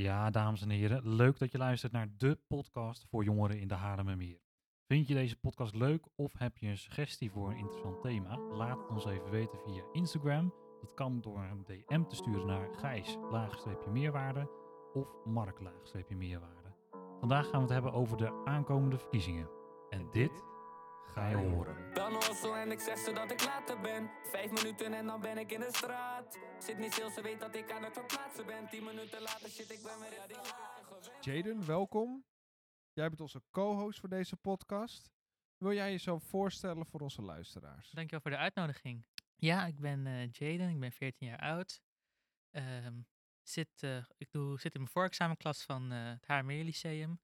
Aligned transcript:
Ja, 0.00 0.30
dames 0.30 0.62
en 0.62 0.70
heren, 0.70 1.14
leuk 1.14 1.38
dat 1.38 1.52
je 1.52 1.58
luistert 1.58 1.92
naar 1.92 2.08
de 2.16 2.38
podcast 2.46 3.06
voor 3.08 3.24
jongeren 3.24 3.60
in 3.60 3.68
de 3.68 3.74
Haarlemmermeer. 3.74 4.40
Vind 4.86 5.08
je 5.08 5.14
deze 5.14 5.36
podcast 5.36 5.74
leuk 5.74 6.06
of 6.14 6.32
heb 6.38 6.56
je 6.58 6.66
een 6.66 6.78
suggestie 6.78 7.30
voor 7.30 7.50
een 7.50 7.56
interessant 7.56 8.00
thema? 8.00 8.38
Laat 8.38 8.78
het 8.78 8.88
ons 8.90 9.06
even 9.06 9.30
weten 9.30 9.58
via 9.66 9.82
Instagram. 9.92 10.54
Dat 10.80 10.94
kan 10.94 11.20
door 11.20 11.38
een 11.38 11.64
DM 11.64 12.02
te 12.02 12.16
sturen 12.16 12.46
naar 12.46 12.68
Gijs, 12.72 13.16
laagstreepje 13.30 13.90
meerwaarde, 13.90 14.50
of 14.92 15.08
Mark, 15.24 15.60
laagstreepje 15.60 16.16
meerwaarde. 16.16 16.74
Vandaag 17.20 17.44
gaan 17.44 17.66
we 17.66 17.72
het 17.72 17.82
hebben 17.82 17.92
over 17.92 18.16
de 18.16 18.42
aankomende 18.44 18.98
verkiezingen. 18.98 19.48
En 19.90 20.08
dit 20.10 20.44
ga 21.14 21.28
je 21.28 21.36
horen. 21.36 21.94
Dan 21.94 22.12
hossel 22.12 22.56
en 22.56 22.70
ik 22.70 22.80
zeg 22.80 22.98
ze 22.98 23.12
dat 23.12 23.30
ik 23.30 23.44
later 23.44 23.80
ben. 23.80 24.10
Vijf 24.22 24.50
minuten 24.50 24.92
en 24.94 25.06
dan 25.06 25.20
ben 25.20 25.38
ik 25.38 25.52
in 25.52 25.60
de 25.60 25.68
straat. 25.72 26.38
Zit 26.58 26.78
niet 26.78 26.92
stil, 26.92 27.10
ze 27.10 27.22
weet 27.22 27.40
dat 27.40 27.54
ik 27.54 27.72
aan 27.72 27.82
het 27.84 27.92
verplaatsen 27.92 28.46
ben. 28.46 28.68
Tien 28.68 28.84
minuten 28.84 29.22
later 29.22 29.50
shit, 29.50 29.70
ik 29.70 29.82
ben 29.82 29.98
weer 30.00 30.12
gewend. 30.20 30.54
Jaden, 31.20 31.66
welkom. 31.66 32.24
Jij 32.92 33.08
bent 33.08 33.20
onze 33.20 33.42
co-host 33.50 34.00
voor 34.00 34.08
deze 34.08 34.36
podcast. 34.36 35.10
Wil 35.56 35.72
jij 35.72 35.90
jezelf 35.90 36.24
voorstellen 36.24 36.86
voor 36.86 37.00
onze 37.00 37.22
luisteraars? 37.22 37.90
Dankjewel 37.90 38.20
voor 38.20 38.30
de 38.30 38.36
uitnodiging. 38.36 39.06
Ja, 39.36 39.66
ik 39.66 39.78
ben 39.80 40.06
eh, 40.06 40.30
Jaden, 40.30 40.68
ik 40.68 40.80
ben 40.80 40.92
14 40.92 41.26
jaar 41.26 41.40
oud. 41.40 41.80
Ehm, 42.50 43.00
zit, 43.42 43.82
eh, 43.82 44.04
ik 44.16 44.30
doe, 44.30 44.60
zit 44.60 44.74
in 44.74 44.80
mijn 44.80 44.92
voorexamenklas 44.92 45.64
van 45.64 45.92
eh, 45.92 46.08
het 46.08 46.26
Haarmeer 46.26 46.64
Lyceum. 46.64 47.20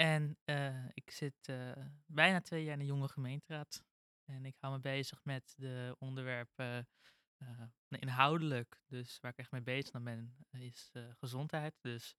En 0.00 0.38
eh, 0.44 0.84
ik 0.94 1.10
zit 1.10 1.48
eh, 1.48 1.72
bijna 2.06 2.40
twee 2.40 2.64
jaar 2.64 2.72
in 2.72 2.78
de 2.78 2.84
jonge 2.84 3.08
gemeenteraad. 3.08 3.84
En 4.24 4.44
ik 4.44 4.56
hou 4.58 4.74
me 4.74 4.80
bezig 4.80 5.24
met 5.24 5.54
de 5.56 5.96
onderwerpen 5.98 6.88
eh, 7.36 7.66
inhoudelijk. 7.88 8.82
Dus 8.86 9.20
waar 9.20 9.30
ik 9.30 9.38
echt 9.38 9.50
mee 9.50 9.62
bezig 9.62 10.02
ben, 10.02 10.36
is 10.50 10.90
gezondheid. 11.18 11.74
Dus 11.80 12.16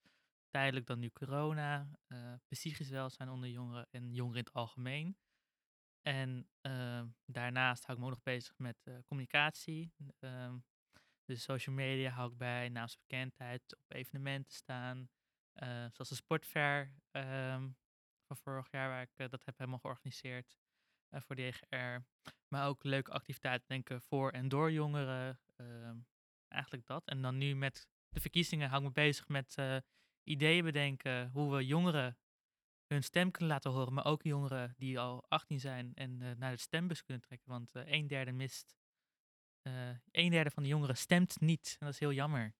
tijdelijk 0.49 0.85
dan 0.85 0.99
nu 0.99 1.09
corona, 1.09 1.89
psychisch 2.47 2.89
welzijn 2.89 3.29
onder 3.29 3.49
jongeren 3.49 3.87
en 3.91 4.13
jongeren 4.13 4.39
in 4.39 4.45
het 4.45 4.53
algemeen. 4.53 5.17
En 6.01 6.49
ehm, 6.61 7.07
daarnaast 7.25 7.85
hou 7.85 7.93
ik 7.93 8.03
me 8.03 8.09
ook 8.09 8.15
nog 8.15 8.23
bezig 8.23 8.57
met 8.57 8.77
communicatie. 9.05 9.93
Ehm, 10.19 10.57
dus 11.25 11.43
social 11.43 11.75
media 11.75 12.09
hou 12.09 12.31
ik 12.31 12.37
bij, 12.37 12.69
naamsbekendheid, 12.69 13.77
op 13.77 13.93
evenementen 13.93 14.53
staan. 14.53 15.09
Eh, 15.61 15.85
zoals 15.91 16.09
de 16.09 16.15
Sportfair 16.15 16.93
ehm, 17.11 17.69
van 18.27 18.37
vorig 18.37 18.71
jaar, 18.71 18.89
waar 18.89 19.01
ik 19.01 19.11
eh, 19.15 19.29
dat 19.29 19.45
heb 19.45 19.57
helemaal 19.57 19.79
georganiseerd 19.79 20.57
eh, 21.09 21.21
voor 21.21 21.35
de 21.35 21.41
EGR. 21.41 22.05
Maar 22.47 22.67
ook 22.67 22.83
leuke 22.83 23.11
activiteiten 23.11 23.67
denken 23.67 24.01
voor 24.01 24.31
en 24.31 24.47
door 24.47 24.71
jongeren. 24.71 25.39
ehm, 25.55 25.97
eigenlijk 26.47 26.85
dat. 26.85 27.05
En 27.07 27.21
dan 27.21 27.37
nu 27.37 27.55
met 27.55 27.87
de 28.09 28.19
verkiezingen 28.19 28.69
hou 28.69 28.81
ik 28.81 28.87
me 28.87 28.93
bezig 28.93 29.27
met 29.27 29.57
ideeën 30.23 30.63
bedenken 30.63 31.29
hoe 31.29 31.55
we 31.55 31.65
jongeren 31.65 32.17
hun 32.87 33.03
stem 33.03 33.31
kunnen 33.31 33.51
laten 33.51 33.71
horen, 33.71 33.93
maar 33.93 34.05
ook 34.05 34.23
jongeren 34.23 34.73
die 34.77 34.99
al 34.99 35.25
18 35.27 35.59
zijn 35.59 35.93
en 35.93 36.17
naar 36.17 36.51
de 36.51 36.57
stembus 36.57 37.03
kunnen 37.03 37.21
trekken. 37.21 37.49
Want 37.49 37.71
een 37.73 38.07
derde 38.07 38.31
mist. 38.31 38.75
een 40.11 40.29
derde 40.29 40.51
van 40.51 40.63
de 40.63 40.69
jongeren 40.69 40.97
stemt 40.97 41.39
niet. 41.39 41.75
En 41.79 41.85
dat 41.85 41.93
is 41.93 41.99
heel 41.99 42.13
jammer. 42.13 42.53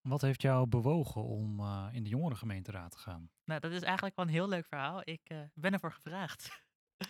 Wat 0.00 0.20
heeft 0.20 0.42
jou 0.42 0.66
bewogen 0.66 1.24
om 1.24 1.60
eh, 1.60 1.88
in 1.92 2.02
de 2.02 2.08
jongerengemeenteraad 2.08 2.90
te 2.90 2.98
gaan? 2.98 3.30
Nou, 3.44 3.60
dat 3.60 3.72
is 3.72 3.82
eigenlijk 3.82 4.16
wel 4.16 4.24
een 4.24 4.32
heel 4.32 4.48
leuk 4.48 4.66
verhaal. 4.66 5.00
Ik 5.04 5.20
eh, 5.24 5.42
ben 5.54 5.72
ervoor 5.72 5.92
gevraagd. 5.92 6.68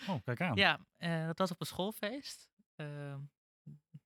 Oh, 0.08 0.16
kijk 0.24 0.40
aan. 0.40 0.56
Ja, 0.56 0.86
eh, 0.96 1.26
dat 1.26 1.38
was 1.38 1.50
op 1.50 1.60
een 1.60 1.66
schoolfeest. 1.66 2.50
Ehm, 2.74 3.20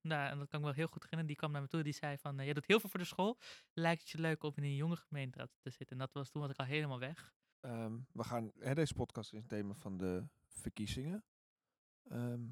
nou, 0.01 0.31
en 0.31 0.39
dat 0.39 0.49
kan 0.49 0.59
ik 0.59 0.65
me 0.65 0.65
wel 0.65 0.73
heel 0.73 0.87
goed 0.87 1.03
herinneren. 1.03 1.27
Die 1.27 1.37
kwam 1.37 1.53
naar 1.53 1.61
me 1.61 1.69
toe. 1.69 1.83
Die 1.83 1.93
zei 1.93 2.19
van, 2.19 2.39
eh, 2.39 2.47
je 2.47 2.55
doet 2.55 2.67
heel 2.67 2.81
veel 2.81 2.91
voor 2.91 3.01
de 3.01 3.07
school. 3.07 3.39
Lijkt 3.73 4.01
het 4.01 4.11
je 4.11 4.19
leuk 4.19 4.43
om 4.43 4.53
in 4.55 4.63
een 4.63 4.75
jonge 4.75 4.97
gemeenteraad 4.97 5.51
te 5.61 5.71
zitten? 5.71 5.97
En 5.97 5.99
dat 5.99 6.13
was 6.13 6.31
toen 6.31 6.43
was 6.43 6.51
ik 6.51 6.59
al 6.59 6.65
helemaal 6.65 6.99
weg. 6.99 7.35
Ehm, 7.61 7.99
we 8.13 8.25
gaan, 8.25 8.51
hè, 8.59 8.75
deze 8.75 8.95
podcast 8.95 9.33
is 9.33 9.39
het 9.39 9.49
thema 9.49 9.75
van 9.75 9.97
de 9.97 10.27
verkiezingen. 10.49 11.25
Ehm, 12.03 12.43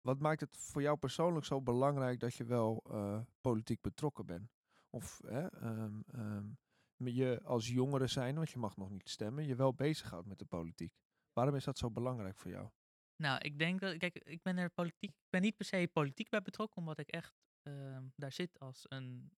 wat 0.00 0.18
maakt 0.18 0.40
het 0.40 0.56
voor 0.56 0.82
jou 0.82 0.96
persoonlijk 0.96 1.46
zo 1.46 1.62
belangrijk 1.62 2.20
dat 2.20 2.34
je 2.34 2.44
wel 2.44 2.84
eh, 2.90 3.20
politiek 3.40 3.80
betrokken 3.80 4.26
bent? 4.26 4.59
Of 4.90 5.20
hè, 5.26 5.46
ehm, 5.46 6.00
ehm, 6.06 6.48
je 6.96 7.40
als 7.44 7.68
jongere 7.68 8.06
zijn, 8.06 8.34
want 8.34 8.50
je 8.50 8.58
mag 8.58 8.76
nog 8.76 8.90
niet 8.90 9.08
stemmen, 9.08 9.46
je 9.46 9.54
wel 9.54 9.74
bezighoudt 9.74 10.26
met 10.26 10.38
de 10.38 10.44
politiek. 10.44 10.92
Waarom 11.32 11.54
is 11.54 11.64
dat 11.64 11.78
zo 11.78 11.90
belangrijk 11.90 12.36
voor 12.36 12.50
jou? 12.50 12.68
Nou, 13.16 13.38
ik 13.38 13.58
denk 13.58 13.80
dat, 13.80 13.96
kijk, 13.96 14.14
ik 14.14 14.42
ben 14.42 14.56
er 14.56 14.70
politiek, 14.70 15.10
ik 15.10 15.30
ben 15.30 15.42
niet 15.42 15.56
per 15.56 15.66
se 15.66 15.90
politiek 15.92 16.28
bij 16.28 16.42
betrokken, 16.42 16.76
omdat 16.76 16.98
ik 16.98 17.08
echt 17.08 17.34
ehm, 17.62 18.06
daar 18.16 18.32
zit 18.32 18.58
als 18.58 18.86
een, 18.88 19.32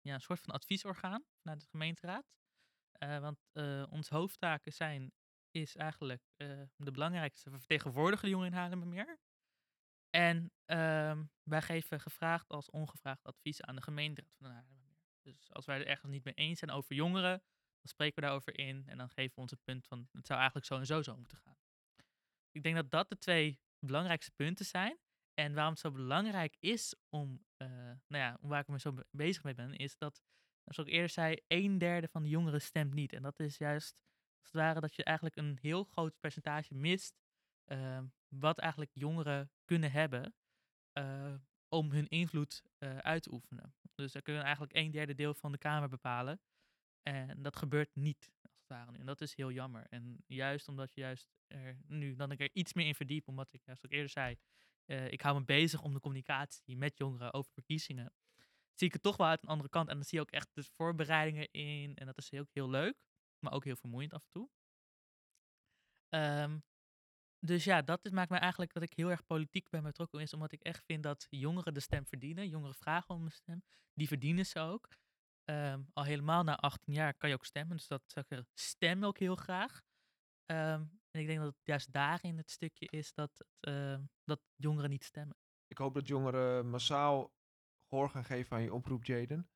ja, 0.00 0.18
soort 0.18 0.40
van 0.40 0.54
adviesorgaan 0.54 1.24
vanuit 1.42 1.60
de 1.60 1.66
gemeenteraad. 1.66 2.34
Eh, 2.92 3.18
want 3.18 3.48
eh, 3.52 3.84
onze 3.90 4.14
hoofdtaken 4.14 4.72
zijn, 4.72 5.12
is 5.50 5.76
eigenlijk 5.76 6.22
eh, 6.36 6.62
de 6.76 6.90
belangrijkste, 6.90 7.50
we 7.50 7.58
vertegenwoordigen 7.58 8.24
de 8.24 8.30
jongeren 8.30 8.52
in 8.52 8.58
Haarlemmermeer. 8.58 9.18
En 10.16 10.52
ehm, 10.64 11.24
wij 11.42 11.62
geven 11.62 12.00
gevraagd 12.00 12.48
als 12.48 12.70
ongevraagd 12.70 13.24
advies 13.24 13.62
aan 13.62 13.76
de 13.76 13.82
gemeenteraad 13.82 14.34
van 14.38 14.50
Haarlemmermeer. 14.50 14.96
Dus 15.22 15.52
als 15.52 15.64
wij 15.66 15.78
er 15.78 15.86
ergens 15.86 16.10
niet 16.12 16.24
mee 16.24 16.34
eens 16.34 16.58
zijn 16.58 16.70
over 16.70 16.94
jongeren, 16.94 17.42
dan 17.80 17.88
spreken 17.88 18.14
we 18.14 18.20
daarover 18.20 18.58
in 18.58 18.84
en 18.86 18.98
dan 18.98 19.08
geven 19.10 19.34
we 19.34 19.40
ons 19.40 19.50
een 19.50 19.62
punt 19.64 19.86
van, 19.86 20.08
het 20.12 20.26
zou 20.26 20.38
eigenlijk 20.38 20.68
zo 20.68 20.78
en 20.78 20.86
zo 20.86 21.02
zo 21.02 21.16
moeten 21.16 21.38
gaan. 21.38 21.56
Ik 22.50 22.62
denk 22.62 22.74
dat 22.76 22.90
dat 22.90 23.08
de 23.08 23.18
twee 23.18 23.60
belangrijkste 23.78 24.30
punten 24.30 24.64
zijn. 24.64 24.98
En 25.34 25.54
waarom 25.54 25.72
het 25.72 25.80
zo 25.82 25.90
belangrijk 25.90 26.56
is 26.58 26.94
om, 27.08 27.44
eh, 27.56 27.68
nou 28.06 28.22
ja, 28.22 28.38
waar 28.40 28.60
ik 28.60 28.68
me 28.68 28.78
zo 28.78 28.92
be- 28.92 29.06
bezig 29.10 29.42
mee 29.42 29.54
ben, 29.54 29.74
is 29.76 29.96
dat, 29.96 30.22
zoals 30.64 30.88
ik 30.88 30.94
eerder 30.94 31.10
zei, 31.10 31.36
een 31.46 31.78
derde 31.78 32.08
van 32.08 32.22
de 32.22 32.28
jongeren 32.28 32.62
stemt 32.62 32.94
niet. 32.94 33.12
En 33.12 33.22
dat 33.22 33.40
is 33.40 33.56
juist, 33.56 33.96
als 34.38 34.46
het 34.46 34.60
ware, 34.60 34.80
dat 34.80 34.94
je 34.94 35.04
eigenlijk 35.04 35.36
een 35.36 35.58
heel 35.60 35.84
groot 35.84 36.20
percentage 36.20 36.74
mist, 36.74 37.14
eh, 37.64 38.00
wat 38.28 38.58
eigenlijk 38.58 38.90
jongeren 38.94 39.50
kunnen 39.64 39.92
hebben 39.92 40.34
eh, 40.92 41.34
om 41.68 41.90
hun 41.90 42.08
invloed 42.08 42.62
eh, 42.78 42.98
uit 42.98 43.22
te 43.22 43.32
oefenen. 43.32 43.74
Dus 43.94 44.12
ze 44.12 44.22
kunnen 44.22 44.42
eigenlijk 44.42 44.76
een 44.76 44.90
derde 44.90 45.14
deel 45.14 45.34
van 45.34 45.52
de 45.52 45.58
Kamer 45.58 45.88
bepalen. 45.88 46.40
En 47.02 47.42
dat 47.42 47.56
gebeurt 47.56 47.94
niet, 47.94 48.30
als 48.42 48.58
het 48.58 48.68
ware 48.68 48.90
nu. 48.90 48.98
En 48.98 49.06
dat 49.06 49.20
is 49.20 49.34
heel 49.34 49.50
jammer. 49.50 49.86
En 49.88 50.24
juist 50.26 50.68
omdat 50.68 50.94
je 50.94 51.00
juist 51.00 51.28
er 51.46 51.78
nu, 51.86 52.14
dan 52.14 52.30
ik 52.30 52.40
er 52.40 52.50
iets 52.52 52.72
meer 52.72 52.86
in 52.86 52.94
verdiep, 52.94 53.28
omdat 53.28 53.52
ik, 53.52 53.62
zoals 53.64 53.82
ik 53.82 53.92
eerder 53.92 54.10
zei, 54.10 54.36
eh, 54.84 55.10
ik 55.10 55.20
hou 55.20 55.38
me 55.38 55.44
bezig 55.44 55.82
om 55.82 55.92
de 55.92 56.00
communicatie 56.00 56.76
met 56.76 56.98
jongeren 56.98 57.32
over 57.32 57.52
verkiezingen. 57.52 58.12
Zie 58.74 58.86
ik 58.86 58.92
het 58.92 59.02
toch 59.02 59.16
wel 59.16 59.26
uit 59.26 59.42
een 59.42 59.48
andere 59.48 59.68
kant. 59.68 59.88
En 59.88 59.94
dan 59.94 60.04
zie 60.04 60.18
je 60.18 60.24
ook 60.24 60.30
echt 60.30 60.48
de 60.52 60.64
voorbereidingen 60.64 61.50
in. 61.50 61.94
En 61.94 62.06
dat 62.06 62.18
is 62.18 62.32
ook 62.32 62.50
heel 62.52 62.70
leuk, 62.70 62.96
maar 63.38 63.52
ook 63.52 63.64
heel 63.64 63.76
vermoeiend 63.76 64.12
af 64.12 64.22
en 64.22 64.30
toe. 64.30 64.48
Ehm, 66.08 66.58
dus 67.46 67.64
ja, 67.64 67.82
dat 67.82 68.04
is, 68.04 68.10
maakt 68.10 68.30
mij 68.30 68.38
eigenlijk 68.38 68.72
dat 68.72 68.82
ik 68.82 68.92
heel 68.94 69.10
erg 69.10 69.26
politiek 69.26 69.68
ben 69.68 69.82
betrokken 69.82 70.20
is, 70.20 70.32
omdat 70.32 70.52
ik 70.52 70.62
echt 70.62 70.84
vind 70.84 71.02
dat 71.02 71.26
jongeren 71.30 71.74
de 71.74 71.80
stem 71.80 72.06
verdienen. 72.06 72.48
Jongeren 72.48 72.74
vragen 72.74 73.14
om 73.14 73.24
een 73.24 73.30
stem. 73.30 73.62
Die 73.94 74.08
verdienen 74.08 74.46
ze 74.46 74.60
ook. 74.60 74.88
Ehm, 75.44 75.82
al 75.92 76.04
helemaal 76.04 76.42
na 76.42 76.56
18 76.56 76.92
jaar 76.92 77.14
kan 77.14 77.28
je 77.28 77.34
ook 77.34 77.44
stemmen. 77.44 77.76
Dus 77.76 77.86
dat 77.86 78.02
zou 78.06 78.26
ik 78.28 78.44
stem 78.54 79.04
ook 79.04 79.18
heel 79.18 79.36
graag. 79.36 79.82
Ehm, 80.46 80.84
en 81.10 81.20
ik 81.20 81.26
denk 81.26 81.38
dat 81.38 81.54
het 81.54 81.66
juist 81.66 81.92
daarin 81.92 82.36
het 82.36 82.50
stukje 82.50 82.86
is 82.86 83.14
dat, 83.14 83.46
ehm, 83.60 84.02
dat 84.24 84.40
jongeren 84.56 84.90
niet 84.90 85.04
stemmen. 85.04 85.36
Ik 85.66 85.78
hoop 85.78 85.94
dat 85.94 86.08
jongeren 86.08 86.70
massaal 86.70 87.34
gehoor 87.88 88.10
gaan 88.10 88.24
geven 88.24 88.56
aan 88.56 88.62
je 88.62 88.74
oproep, 88.74 89.04
Jaden. 89.04 89.50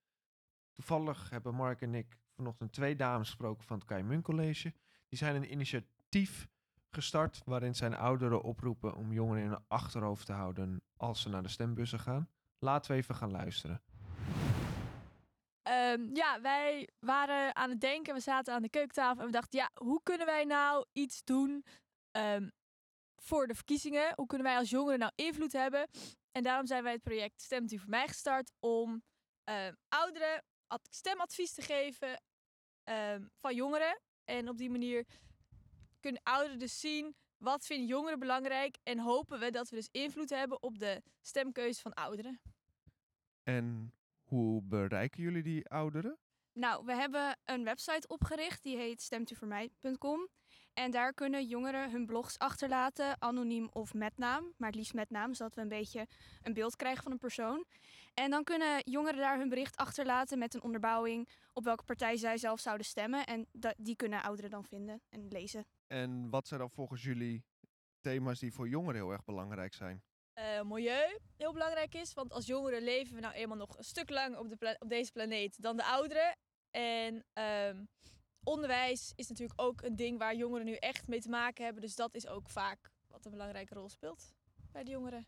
Toevallig 0.72 1.30
hebben 1.30 1.54
Mark 1.54 1.80
en 1.80 1.94
ik 1.94 2.18
vanochtend 2.34 2.72
twee 2.72 2.96
dames 2.96 3.26
gesproken 3.26 3.64
van 3.64 3.78
het 3.78 3.86
Keimun 3.86 4.22
College. 4.22 4.74
Die 5.08 5.18
zijn 5.18 5.34
een 5.34 5.52
initiatief 5.52 6.48
gestart 6.90 7.42
waarin 7.44 7.74
zijn 7.74 7.94
ouderen 7.94 8.42
oproepen 8.42 8.94
om 8.94 9.12
jongeren 9.12 9.42
in 9.42 9.48
hun 9.48 9.64
achterhoofd 9.68 10.26
te 10.26 10.32
houden 10.32 10.82
als 10.96 11.22
ze 11.22 11.28
naar 11.28 11.42
de 11.42 11.48
stembussen 11.48 11.98
gaan. 12.00 12.28
Laten 12.58 12.90
we 12.90 12.96
even 12.96 13.14
gaan 13.14 13.30
luisteren. 13.30 13.82
Ehm, 15.62 16.14
ja, 16.14 16.40
wij 16.40 16.88
waren 16.98 17.56
aan 17.56 17.70
het 17.70 17.80
denken. 17.80 18.14
We 18.14 18.20
zaten 18.20 18.54
aan 18.54 18.62
de 18.62 18.70
keukentafel 18.70 19.20
en 19.20 19.26
we 19.26 19.32
dachten, 19.32 19.58
ja, 19.58 19.70
hoe 19.74 20.00
kunnen 20.02 20.26
wij 20.26 20.44
nou 20.44 20.84
iets 20.92 21.24
doen 21.24 21.64
ehm, 22.10 22.48
voor 23.16 23.46
de 23.46 23.54
verkiezingen? 23.54 24.12
Hoe 24.16 24.26
kunnen 24.26 24.46
wij 24.46 24.56
als 24.56 24.70
jongeren 24.70 24.98
nou 24.98 25.12
invloed 25.14 25.52
hebben? 25.52 25.88
En 26.32 26.42
daarom 26.42 26.66
zijn 26.66 26.82
wij 26.82 26.92
het 26.92 27.02
project 27.02 27.42
Stemt 27.42 27.72
u 27.72 27.78
voor 27.78 27.88
mij 27.88 28.08
gestart 28.08 28.52
om 28.60 29.02
ehm, 29.44 29.74
ouderen 29.88 30.44
ad- 30.66 30.88
stemadvies 30.90 31.52
te 31.52 31.62
geven 31.62 32.20
van 33.36 33.54
jongeren. 33.54 34.00
En 34.24 34.48
op 34.48 34.58
die 34.58 34.70
manier 34.70 35.06
kunnen 36.00 36.22
ouderen 36.22 36.58
dus 36.58 36.80
zien 36.80 37.14
wat 37.38 37.66
vinden 37.66 37.86
jongeren 37.86 38.18
belangrijk 38.18 38.78
en 38.82 38.98
hopen 38.98 39.38
we 39.38 39.50
dat 39.50 39.68
we 39.68 39.76
dus 39.76 39.88
invloed 39.90 40.30
hebben 40.30 40.62
op 40.62 40.78
de 40.78 41.02
stemkeuze 41.20 41.80
van 41.80 41.94
ouderen. 41.94 42.40
En 43.42 43.92
hoe 44.22 44.62
bereiken 44.62 45.22
jullie 45.22 45.42
die 45.42 45.68
ouderen? 45.68 46.18
Nou, 46.52 46.84
we 46.84 46.94
hebben 46.94 47.38
een 47.44 47.64
website 47.64 48.08
opgericht 48.08 48.62
die 48.62 48.76
heet 48.76 49.02
stemtuvoormij.com. 49.02 50.28
En 50.72 50.90
daar 50.90 51.14
kunnen 51.14 51.46
jongeren 51.46 51.90
hun 51.90 52.06
blogs 52.06 52.38
achterlaten, 52.38 53.22
anoniem 53.22 53.68
of 53.72 53.94
met 53.94 54.18
naam. 54.18 54.52
Maar 54.56 54.68
het 54.68 54.76
liefst 54.76 54.94
met 54.94 55.10
naam, 55.10 55.34
zodat 55.34 55.54
we 55.54 55.60
een 55.60 55.68
beetje 55.68 56.06
een 56.42 56.54
beeld 56.54 56.76
krijgen 56.76 57.02
van 57.02 57.12
een 57.12 57.18
persoon. 57.18 57.64
En 58.14 58.30
dan 58.30 58.44
kunnen 58.44 58.82
jongeren 58.84 59.18
daar 59.18 59.38
hun 59.38 59.48
bericht 59.48 59.76
achterlaten 59.76 60.38
met 60.38 60.54
een 60.54 60.62
onderbouwing 60.62 61.28
op 61.52 61.64
welke 61.64 61.84
partij 61.84 62.16
zij 62.16 62.38
zelf 62.38 62.60
zouden 62.60 62.86
stemmen. 62.86 63.26
En 63.26 63.46
die 63.76 63.96
kunnen 63.96 64.22
ouderen 64.22 64.50
dan 64.50 64.64
vinden 64.64 65.02
en 65.08 65.28
lezen. 65.28 65.66
En 65.90 66.30
wat 66.30 66.46
zijn 66.46 66.60
dan 66.60 66.70
volgens 66.70 67.02
jullie 67.02 67.44
thema's 68.00 68.38
die 68.38 68.52
voor 68.52 68.68
jongeren 68.68 69.00
heel 69.00 69.10
erg 69.10 69.24
belangrijk 69.24 69.74
zijn? 69.74 70.02
eh, 70.40 70.62
milieu 70.62 71.18
heel 71.36 71.52
belangrijk 71.52 71.94
is. 71.94 72.12
Want 72.12 72.32
als 72.32 72.46
jongeren 72.46 72.82
leven 72.82 73.14
we 73.14 73.20
nou 73.20 73.34
eenmaal 73.34 73.56
nog 73.56 73.78
een 73.78 73.84
stuk 73.84 74.10
langer 74.10 74.38
op, 74.38 74.48
de 74.48 74.56
pla- 74.56 74.76
op 74.78 74.88
deze 74.88 75.12
planeet 75.12 75.62
dan 75.62 75.76
de 75.76 75.84
ouderen. 75.84 76.36
En 76.70 77.24
ehm, 77.32 77.84
onderwijs 78.42 79.12
is 79.14 79.28
natuurlijk 79.28 79.60
ook 79.60 79.82
een 79.82 79.96
ding 79.96 80.18
waar 80.18 80.34
jongeren 80.34 80.66
nu 80.66 80.74
echt 80.74 81.08
mee 81.08 81.20
te 81.20 81.28
maken 81.28 81.64
hebben. 81.64 81.82
Dus 81.82 81.94
dat 81.94 82.14
is 82.14 82.26
ook 82.26 82.50
vaak 82.50 82.90
wat 83.08 83.24
een 83.24 83.30
belangrijke 83.30 83.74
rol 83.74 83.88
speelt 83.88 84.34
bij 84.72 84.84
de 84.84 84.90
jongeren. 84.90 85.26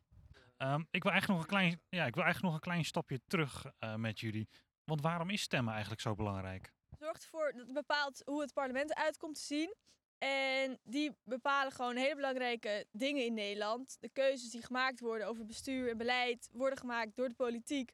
Ehm, 0.57 0.83
ik, 0.91 1.03
wil 1.03 1.13
eigenlijk 1.13 1.27
nog 1.27 1.41
een 1.41 1.57
klein, 1.57 1.81
ja, 1.89 2.07
ik 2.07 2.15
wil 2.15 2.25
eigenlijk 2.25 2.43
nog 2.43 2.55
een 2.55 2.71
klein 2.71 2.85
stapje 2.85 3.21
terug 3.27 3.67
eh, 3.79 3.95
met 3.95 4.21
jullie. 4.21 4.49
Want 4.85 5.01
waarom 5.01 5.31
is 5.31 5.43
stemmen 5.43 5.73
eigenlijk 5.73 6.03
zo 6.03 6.15
belangrijk? 6.15 6.73
zorgt 6.99 7.23
ervoor 7.23 7.53
dat 7.53 7.67
het 7.67 7.73
bepaalt 7.73 8.23
hoe 8.25 8.41
het 8.41 8.53
parlement 8.53 8.91
eruit 8.91 9.17
komt 9.17 9.35
te 9.35 9.41
zien. 9.41 9.75
En 10.23 10.79
die 10.83 11.17
bepalen 11.25 11.73
gewoon 11.73 11.97
hele 11.97 12.15
belangrijke 12.15 12.87
dingen 12.93 13.25
in 13.25 13.35
Nederland. 13.35 13.97
De 14.01 14.09
keuzes 14.09 14.51
die 14.51 14.63
gemaakt 14.63 15.01
worden 15.01 15.27
over 15.27 15.47
bestuur 15.47 15.91
en 15.91 15.97
beleid 15.97 16.49
worden 16.53 16.79
gemaakt 16.79 17.17
door 17.17 17.29
de 17.29 17.35
politiek. 17.35 17.93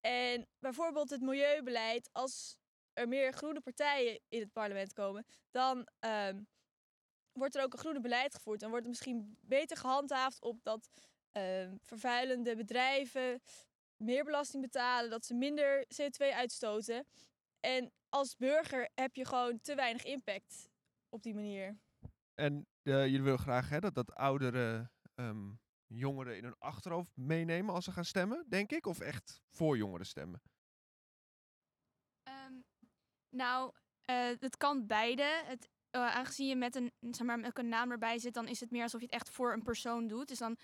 En 0.00 0.46
bijvoorbeeld 0.58 1.10
het 1.10 1.20
milieubeleid, 1.20 2.08
als 2.12 2.56
er 2.92 3.08
meer 3.08 3.32
groene 3.32 3.60
partijen 3.60 4.20
in 4.28 4.40
het 4.40 4.52
parlement 4.52 4.92
komen, 4.92 5.26
dan 5.50 5.88
ehm, 5.98 6.42
wordt 7.32 7.54
er 7.54 7.62
ook 7.62 7.72
een 7.72 7.78
groene 7.78 8.00
beleid 8.00 8.34
gevoerd. 8.34 8.60
Dan 8.60 8.70
wordt 8.70 8.86
het 8.86 8.94
misschien 8.94 9.38
beter 9.40 9.76
gehandhaafd 9.76 10.42
op 10.42 10.62
dat 10.62 10.88
ehm, 11.32 11.76
vervuilende 11.80 12.56
bedrijven 12.56 13.42
meer 13.96 14.24
belasting 14.24 14.62
betalen, 14.62 15.10
dat 15.10 15.24
ze 15.24 15.34
minder 15.34 15.84
CO2 15.84 16.34
uitstoten. 16.34 17.06
En 17.60 17.92
als 18.08 18.36
burger 18.36 18.88
heb 18.94 19.14
je 19.14 19.24
gewoon 19.24 19.60
te 19.60 19.74
weinig 19.74 20.04
impact 20.04 20.69
op 21.10 21.22
die 21.22 21.34
manier. 21.34 21.78
En 22.34 22.66
eh, 22.82 23.04
jullie 23.04 23.22
willen 23.22 23.38
graag 23.38 23.68
hè, 23.68 23.80
dat, 23.80 23.94
dat 23.94 24.14
oudere 24.14 24.90
ehm, 25.14 25.50
jongeren 25.86 26.36
in 26.36 26.44
hun 26.44 26.58
achterhoofd 26.58 27.16
meenemen 27.16 27.74
als 27.74 27.84
ze 27.84 27.92
gaan 27.92 28.04
stemmen, 28.04 28.44
denk 28.48 28.70
ik? 28.72 28.86
Of 28.86 29.00
echt 29.00 29.40
voor 29.48 29.76
jongeren 29.76 30.06
stemmen? 30.06 30.42
Ehm, 32.22 32.54
nou, 33.28 33.72
eh, 34.04 34.30
het 34.38 34.56
kan 34.56 34.86
beide. 34.86 35.42
Het, 35.44 35.68
eh, 35.90 36.16
aangezien 36.16 36.48
je 36.48 36.56
met 36.56 36.74
een, 36.74 36.92
zeg 37.00 37.26
maar, 37.26 37.38
met 37.38 37.58
een 37.58 37.68
naam 37.68 37.90
erbij 37.90 38.18
zit, 38.18 38.34
dan 38.34 38.48
is 38.48 38.60
het 38.60 38.70
meer 38.70 38.82
alsof 38.82 39.00
je 39.00 39.06
het 39.06 39.14
echt 39.14 39.30
voor 39.30 39.52
een 39.52 39.62
persoon 39.62 40.06
doet. 40.06 40.28
Dus 40.28 40.38
dan 40.38 40.56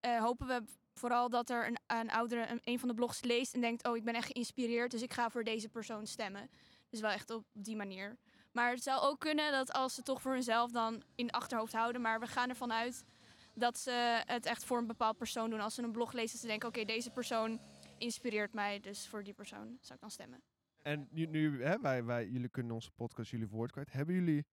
eh, 0.00 0.22
hopen 0.22 0.46
we 0.46 0.64
vooral 0.94 1.28
dat 1.28 1.50
er 1.50 1.66
een, 1.66 1.78
een 1.86 2.10
oudere 2.10 2.46
een, 2.46 2.60
een 2.64 2.78
van 2.78 2.88
de 2.88 2.94
blogs 2.94 3.22
leest 3.22 3.54
en 3.54 3.60
denkt: 3.60 3.86
Oh, 3.86 3.96
ik 3.96 4.04
ben 4.04 4.14
echt 4.14 4.26
geïnspireerd, 4.32 4.90
dus 4.90 5.02
ik 5.02 5.12
ga 5.12 5.30
voor 5.30 5.44
deze 5.44 5.68
persoon 5.68 6.06
stemmen. 6.06 6.50
Dus 6.88 7.00
wel 7.00 7.10
echt 7.10 7.30
op 7.30 7.46
die 7.52 7.76
manier. 7.76 8.18
Maar 8.54 8.70
het 8.70 8.82
zou 8.82 9.00
ook 9.00 9.20
kunnen 9.20 9.52
dat 9.52 9.72
als 9.72 9.94
ze 9.94 10.02
toch 10.02 10.22
voor 10.22 10.32
hunzelf 10.32 10.70
dan 10.70 11.02
in 11.14 11.26
het 11.26 11.34
achterhoofd 11.34 11.72
houden, 11.72 12.00
maar 12.00 12.20
we 12.20 12.26
gaan 12.26 12.48
ervan 12.48 12.72
uit 12.72 13.04
dat 13.54 13.78
ze 13.78 14.22
het 14.26 14.46
echt 14.46 14.64
voor 14.64 14.78
een 14.78 14.86
bepaald 14.86 15.16
persoon 15.16 15.50
doen. 15.50 15.60
Als 15.60 15.74
ze 15.74 15.82
een 15.82 15.92
blog 15.92 16.12
lezen, 16.12 16.38
ze 16.38 16.46
denken: 16.46 16.68
Oké, 16.68 16.84
deze 16.84 17.10
persoon 17.10 17.60
inspireert 17.98 18.52
mij, 18.52 18.80
dus 18.80 19.08
voor 19.08 19.22
die 19.24 19.34
persoon 19.34 19.78
zou 19.80 19.94
ik 19.94 20.00
dan 20.00 20.10
stemmen. 20.10 20.42
En 20.82 21.08
nu, 21.10 21.26
nu 21.26 21.62
hè, 21.62 21.80
wij, 21.80 22.04
wij, 22.04 22.28
jullie 22.28 22.48
kunnen 22.48 22.74
onze 22.74 22.90
podcast, 22.90 23.30
jullie 23.30 23.48
woord 23.48 23.72
kwijt. 23.72 23.92
Hebben 23.92 24.14
jullie, 24.14 24.46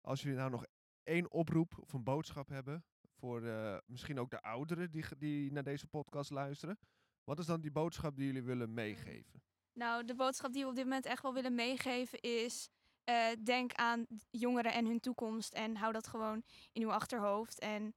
als 0.00 0.22
jullie 0.22 0.38
nou 0.38 0.50
nog 0.50 0.64
één 1.02 1.30
oproep 1.30 1.78
of 1.78 1.92
een 1.92 2.04
boodschap 2.04 2.48
hebben 2.48 2.84
voor 3.18 3.42
eh, 3.42 3.76
misschien 3.86 4.20
ook 4.20 4.30
de 4.30 4.42
ouderen 4.42 4.90
die, 4.90 5.04
die 5.18 5.52
naar 5.52 5.62
deze 5.62 5.86
podcast 5.86 6.30
luisteren, 6.30 6.78
wat 7.24 7.38
is 7.38 7.46
dan 7.46 7.60
die 7.60 7.70
boodschap 7.70 8.16
die 8.16 8.26
jullie 8.26 8.42
willen 8.42 8.74
meegeven? 8.74 9.42
Nou, 9.72 10.04
de 10.04 10.14
boodschap 10.14 10.52
die 10.52 10.62
we 10.62 10.68
op 10.68 10.74
dit 10.74 10.84
moment 10.84 11.06
echt 11.06 11.22
wel 11.22 11.34
willen 11.34 11.54
meegeven 11.54 12.20
is... 12.20 12.70
eh, 13.04 13.26
denk 13.44 13.72
aan 13.72 14.06
jongeren 14.30 14.72
en 14.72 14.86
hun 14.86 15.00
toekomst 15.00 15.54
en 15.54 15.76
hou 15.76 15.92
dat 15.92 16.06
gewoon 16.06 16.42
in 16.72 16.82
uw 16.82 16.92
achterhoofd. 16.92 17.58
En 17.58 17.94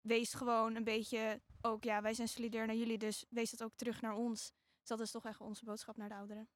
wees 0.00 0.34
gewoon 0.34 0.74
een 0.74 0.84
beetje 0.84 1.40
ook, 1.60 1.84
ja, 1.84 2.02
wij 2.02 2.14
zijn 2.14 2.28
solidair 2.28 2.66
naar 2.66 2.76
jullie, 2.76 2.98
dus 2.98 3.26
wees 3.28 3.50
dat 3.50 3.62
ook 3.62 3.74
terug 3.74 4.00
naar 4.00 4.14
ons. 4.14 4.52
Dus 4.78 4.88
dat 4.88 5.00
is 5.00 5.10
toch 5.10 5.24
echt 5.24 5.40
onze 5.40 5.64
boodschap 5.64 5.96
naar 5.96 6.08
de 6.08 6.14
ouderen. 6.14 6.48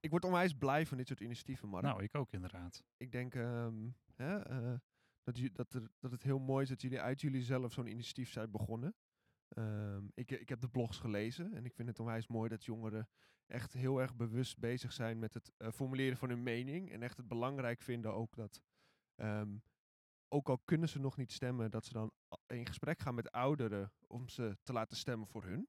Ik 0.00 0.10
word 0.10 0.24
onwijs 0.24 0.54
blij 0.54 0.86
van 0.86 0.96
dit 0.96 1.06
soort 1.06 1.20
initiatieven, 1.20 1.68
Mark. 1.68 1.84
Nou, 1.84 2.02
ik 2.02 2.14
ook 2.14 2.32
inderdaad. 2.32 2.82
Ik 2.96 3.12
denk 3.12 3.34
ehm, 3.34 3.88
hè, 4.14 4.38
eh, 4.38 4.74
dat, 5.22 5.38
dat, 5.52 5.74
er, 5.74 5.90
dat 5.98 6.10
het 6.10 6.22
heel 6.22 6.38
mooi 6.38 6.62
is 6.62 6.68
dat 6.68 6.82
jullie 6.82 7.00
uit 7.00 7.20
jullie 7.20 7.42
zelf 7.42 7.72
zo'n 7.72 7.86
initiatief 7.86 8.30
zijn 8.30 8.50
begonnen. 8.50 8.94
Ehm, 9.48 10.04
ik, 10.14 10.30
ik 10.30 10.48
heb 10.48 10.60
de 10.60 10.68
blogs 10.68 10.98
gelezen 10.98 11.54
en 11.54 11.64
ik 11.64 11.74
vind 11.74 11.88
het 11.88 11.98
onwijs 11.98 12.26
mooi 12.26 12.48
dat 12.48 12.64
jongeren 12.64 13.08
echt 13.46 13.72
heel 13.72 14.00
erg 14.00 14.14
bewust 14.14 14.58
bezig 14.58 14.92
zijn 14.92 15.18
met 15.18 15.34
het 15.34 15.52
eh, 15.56 15.70
formuleren 15.70 16.16
van 16.16 16.28
hun 16.28 16.42
mening. 16.42 16.90
En 16.90 17.02
echt 17.02 17.16
het 17.16 17.28
belangrijk 17.28 17.82
vinden 17.82 18.14
ook 18.14 18.36
dat, 18.36 18.60
ehm, 19.14 19.56
ook 20.28 20.48
al 20.48 20.58
kunnen 20.64 20.88
ze 20.88 21.00
nog 21.00 21.16
niet 21.16 21.32
stemmen, 21.32 21.70
dat 21.70 21.84
ze 21.84 21.92
dan 21.92 22.12
in 22.46 22.66
gesprek 22.66 22.98
gaan 22.98 23.14
met 23.14 23.30
ouderen 23.30 23.92
om 24.06 24.28
ze 24.28 24.56
te 24.62 24.72
laten 24.72 24.96
stemmen 24.96 25.28
voor 25.28 25.44
hun. 25.44 25.68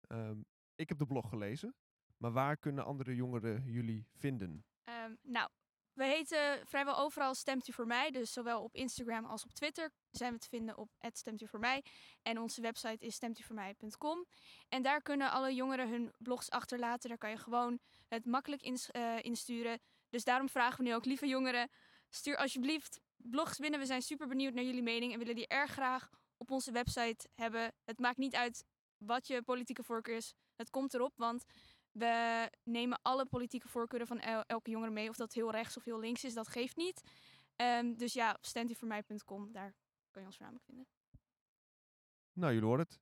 Ehm, 0.00 0.40
ik 0.74 0.88
heb 0.88 0.98
de 0.98 1.06
blog 1.06 1.28
gelezen, 1.28 1.74
maar 2.16 2.32
waar 2.32 2.56
kunnen 2.56 2.84
andere 2.84 3.14
jongeren 3.14 3.64
jullie 3.64 4.06
vinden? 4.12 4.64
Ehm, 4.84 5.14
nou, 5.22 5.50
we 6.00 6.06
heten 6.06 6.66
vrijwel 6.66 6.98
overal 6.98 7.34
Stemt 7.34 7.68
u 7.68 7.72
voor 7.72 7.86
mij. 7.86 8.10
Dus 8.10 8.32
zowel 8.32 8.62
op 8.62 8.74
Instagram 8.74 9.24
als 9.24 9.44
op 9.44 9.52
Twitter 9.52 9.90
zijn 10.10 10.32
we 10.32 10.38
te 10.38 10.48
vinden 10.48 10.76
op 10.76 10.90
Stemt 11.12 11.42
u 11.42 11.46
voor 11.46 11.60
mij. 11.60 11.84
En 12.22 12.38
onze 12.38 12.60
website 12.60 13.06
is 13.06 13.14
stemuvoormij.com. 13.14 14.26
En 14.68 14.82
daar 14.82 15.02
kunnen 15.02 15.30
alle 15.30 15.54
jongeren 15.54 15.88
hun 15.88 16.12
blogs 16.18 16.50
achterlaten. 16.50 17.08
Daar 17.08 17.18
kan 17.18 17.30
je 17.30 17.36
gewoon 17.36 17.78
het 18.08 18.26
makkelijk 18.26 18.62
eh, 18.62 19.22
insturen. 19.22 19.80
Dus 20.10 20.24
daarom 20.24 20.48
vragen 20.48 20.78
we 20.78 20.84
nu 20.84 20.94
ook, 20.94 21.04
lieve 21.04 21.26
jongeren, 21.26 21.70
stuur 22.08 22.36
alsjeblieft 22.36 23.00
blogs 23.16 23.58
binnen. 23.58 23.80
We 23.80 23.86
zijn 23.86 24.02
super 24.02 24.28
benieuwd 24.28 24.54
naar 24.54 24.64
jullie 24.64 24.82
mening 24.82 25.12
en 25.12 25.18
willen 25.18 25.34
die 25.34 25.48
erg 25.48 25.70
graag 25.70 26.10
op 26.36 26.50
onze 26.50 26.72
website 26.72 27.28
hebben. 27.34 27.72
Het 27.84 27.98
maakt 27.98 28.18
niet 28.18 28.34
uit 28.34 28.64
wat 28.98 29.26
je 29.26 29.42
politieke 29.42 29.82
voorkeur 29.82 30.16
is. 30.16 30.34
Het 30.56 30.70
komt 30.70 30.94
erop, 30.94 31.12
want 31.16 31.44
we 31.92 32.50
nemen 32.64 32.98
alle 33.02 33.26
politieke 33.26 33.68
voorkeuren 33.68 34.06
van 34.06 34.18
el- 34.20 34.44
elke 34.46 34.70
jongere 34.70 34.90
mee. 34.90 35.08
Of 35.08 35.16
dat 35.16 35.32
heel 35.32 35.50
rechts 35.50 35.76
of 35.76 35.84
heel 35.84 36.00
links 36.00 36.24
is, 36.24 36.34
dat 36.34 36.48
geeft 36.48 36.76
niet. 36.76 37.02
Ehm, 37.56 37.94
dus 37.94 38.12
ja, 38.12 38.30
op 38.30 38.44
daar 39.52 39.74
kan 40.10 40.20
je 40.22 40.26
ons 40.28 40.36
voornamelijk 40.36 40.66
vinden. 40.66 40.86
Nou, 42.32 42.52
jullie 42.52 42.68
horen 42.68 42.84
het. 42.84 43.00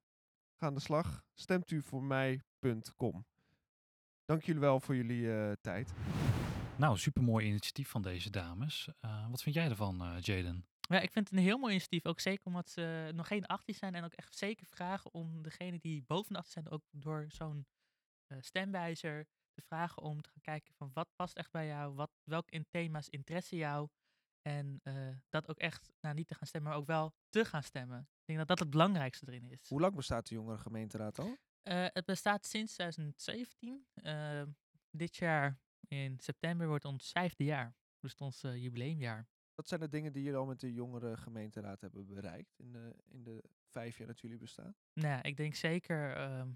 Ga 0.55 0.65
aan 0.65 0.73
de 0.73 0.79
slag. 0.79 1.23
Stemt 1.33 1.71
u 1.71 1.81
voor 1.81 2.03
mij.com. 2.03 3.25
Dank 4.25 4.43
jullie 4.43 4.61
wel 4.61 4.79
voor 4.79 4.95
jullie 4.95 5.33
eh, 5.33 5.51
tijd. 5.61 5.93
Nou, 6.77 6.97
supermooi 6.97 7.45
initiatief 7.45 7.89
van 7.89 8.01
deze 8.01 8.29
dames. 8.29 8.89
Eh, 8.99 9.29
wat 9.29 9.41
vind 9.41 9.55
jij 9.55 9.69
ervan, 9.69 10.01
eh, 10.01 10.21
Jaden? 10.21 10.67
Ja, 10.79 10.99
ik 10.99 11.11
vind 11.11 11.29
het 11.29 11.37
een 11.37 11.43
heel 11.43 11.57
mooi 11.57 11.71
initiatief. 11.71 12.05
Ook 12.05 12.19
zeker 12.19 12.45
omdat 12.45 12.69
ze 12.69 13.11
nog 13.15 13.27
geen 13.27 13.45
18 13.45 13.75
zijn. 13.75 13.95
En 13.95 14.03
ook 14.03 14.13
echt 14.13 14.35
zeker 14.37 14.65
vragen 14.65 15.13
om 15.13 15.41
degene 15.41 15.79
die 15.79 16.03
boven 16.07 16.33
de 16.33 16.39
18 16.39 16.53
zijn, 16.53 16.69
ook 16.69 16.83
door 16.91 17.25
zo'n 17.27 17.65
stemwijzer 18.39 19.27
te 19.51 19.61
vragen 19.61 20.01
om 20.01 20.21
te 20.21 20.29
gaan 20.29 20.41
kijken 20.41 20.73
van 20.73 20.91
wat 20.93 21.09
past 21.15 21.35
echt 21.35 21.51
bij 21.51 21.67
jou, 21.67 21.93
wat, 21.93 22.11
welk 22.23 22.49
in 22.49 22.65
thema's 22.69 23.07
interesse 23.07 23.55
jou. 23.55 23.87
En 24.41 24.79
eh, 24.83 25.17
dat 25.29 25.49
ook 25.49 25.57
echt, 25.57 25.91
nou 26.01 26.15
niet 26.15 26.27
te 26.27 26.35
gaan 26.35 26.47
stemmen, 26.47 26.69
maar 26.71 26.79
ook 26.79 26.87
wel 26.87 27.13
te 27.29 27.45
gaan 27.45 27.63
stemmen. 27.63 27.99
Ik 27.99 28.25
denk 28.25 28.37
dat 28.39 28.47
dat 28.47 28.59
het 28.59 28.69
belangrijkste 28.69 29.25
erin 29.27 29.49
is. 29.49 29.69
Hoe 29.69 29.79
lang 29.79 29.95
bestaat 29.95 30.27
de 30.27 30.35
jongere 30.35 30.57
gemeenteraad 30.57 31.19
al? 31.19 31.37
Eh, 31.63 31.85
het 31.87 32.05
bestaat 32.05 32.45
sinds 32.45 32.73
2017. 32.73 33.85
Eh, 33.93 34.41
dit 34.91 35.15
jaar 35.15 35.59
in 35.87 36.19
september 36.19 36.67
wordt 36.67 36.85
ons 36.85 37.11
vijfde 37.11 37.43
jaar. 37.43 37.75
Dus 37.99 38.15
ons 38.15 38.43
eh, 38.43 38.55
jubileumjaar. 38.55 39.27
Wat 39.55 39.67
zijn 39.67 39.79
de 39.79 39.89
dingen 39.89 40.13
die 40.13 40.23
jullie 40.23 40.37
al 40.37 40.45
met 40.45 40.59
de 40.59 40.73
jongere 40.73 41.17
gemeenteraad 41.17 41.81
hebben 41.81 42.07
bereikt 42.07 42.59
in 42.59 42.71
de, 42.71 42.95
in 43.05 43.23
de 43.23 43.43
vijf 43.65 43.97
jaar 43.97 44.07
dat 44.07 44.19
jullie 44.19 44.37
bestaan? 44.37 44.75
Nou, 44.93 45.21
ik 45.21 45.37
denk 45.37 45.55
zeker, 45.55 46.15
ehm, 46.15 46.51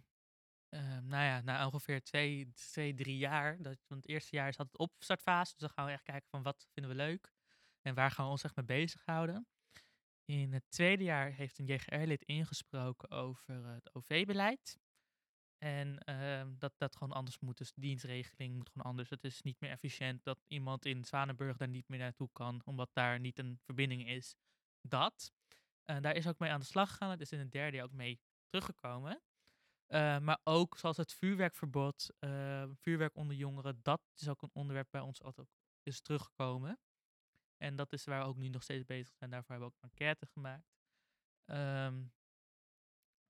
ehm, 0.74 1.08
nou 1.08 1.24
ja, 1.24 1.42
na 1.42 1.66
ongeveer 1.66 2.04
twee, 2.04 2.52
twee 2.54 2.94
drie 2.94 3.18
jaar. 3.18 3.62
Dat, 3.62 3.78
want 3.88 4.02
het 4.02 4.12
eerste 4.12 4.36
jaar 4.36 4.48
is 4.48 4.58
altijd 4.58 4.78
opstartfase. 4.78 5.52
Dus 5.52 5.60
dan 5.60 5.70
gaan 5.70 5.86
we 5.86 5.92
echt 5.92 6.04
kijken 6.04 6.30
van 6.30 6.44
wat 6.44 6.68
vinden 6.74 6.92
we 6.92 7.04
leuk. 7.04 7.34
En 7.82 7.94
waar 7.94 8.12
gaan 8.12 8.26
we 8.26 8.32
ons 8.32 8.44
echt 8.44 8.56
mee 8.56 8.66
bezighouden. 8.66 9.48
In 10.26 10.54
het 10.54 10.64
tweede 10.70 11.04
jaar 11.04 11.32
heeft 11.32 11.60
een 11.60 11.66
JGR-lid 11.66 12.24
ingesproken 12.24 13.10
over 13.10 13.66
het 13.66 13.96
OV-beleid. 13.96 14.78
En 15.58 15.98
ehm, 15.98 16.54
dat 16.58 16.74
dat 16.78 16.96
gewoon 16.96 17.16
anders 17.16 17.40
moet. 17.40 17.58
Dus 17.58 17.74
de 17.74 17.82
dienstregeling 17.82 18.56
moet 18.56 18.70
gewoon 18.70 18.88
anders. 18.88 19.10
Het 19.10 19.24
is 19.24 19.42
niet 19.42 19.60
meer 19.60 19.70
efficiënt 19.70 20.24
dat 20.24 20.40
iemand 20.48 20.86
in 20.86 21.06
Zwanenburg 21.06 21.58
daar 21.58 21.68
niet 21.68 21.88
meer 21.88 22.00
naartoe 22.00 22.30
kan, 22.32 22.62
omdat 22.66 22.90
daar 22.94 23.20
niet 23.20 23.40
een 23.40 23.60
verbinding 23.64 24.08
is. 24.08 24.36
Dat. 24.82 25.32
Daar 25.84 26.16
is 26.16 26.28
ook 26.28 26.40
mee 26.40 26.52
aan 26.52 26.60
de 26.60 26.66
slag 26.66 26.90
gegaan. 26.90 27.10
Het 27.10 27.22
is 27.22 27.32
in 27.32 27.40
het 27.40 27.52
derde 27.52 27.76
jaar 27.76 27.86
ook 27.86 27.92
mee 27.92 28.20
teruggekomen. 28.46 29.22
Eh, 29.94 30.20
maar 30.20 30.40
ook 30.44 30.78
zoals 30.78 30.98
het 30.98 31.14
vuurwerkverbod, 31.14 32.10
eh, 32.20 32.64
vuurwerk 32.74 33.16
onder 33.16 33.36
jongeren, 33.36 33.80
dat 33.82 34.02
is 34.16 34.28
ook 34.28 34.42
een 34.42 34.50
onderwerp 34.54 34.88
bij 34.92 35.02
ons 35.02 35.22
altijd 35.22 35.48
ook 35.48 35.54
is 35.84 36.02
teruggekomen. 36.02 36.80
En 37.58 37.76
dat 37.76 37.94
is 37.94 38.04
waar 38.04 38.22
we 38.22 38.28
ook 38.28 38.38
nu 38.38 38.48
nog 38.48 38.64
steeds 38.64 38.86
bezig 38.86 39.16
zijn. 39.16 39.30
Daarvoor 39.30 39.52
hebben 39.52 39.70
we 39.70 39.76
ook 39.76 39.92
enquête 39.92 40.26
gemaakt. 40.26 40.76
Ehm, 41.46 42.04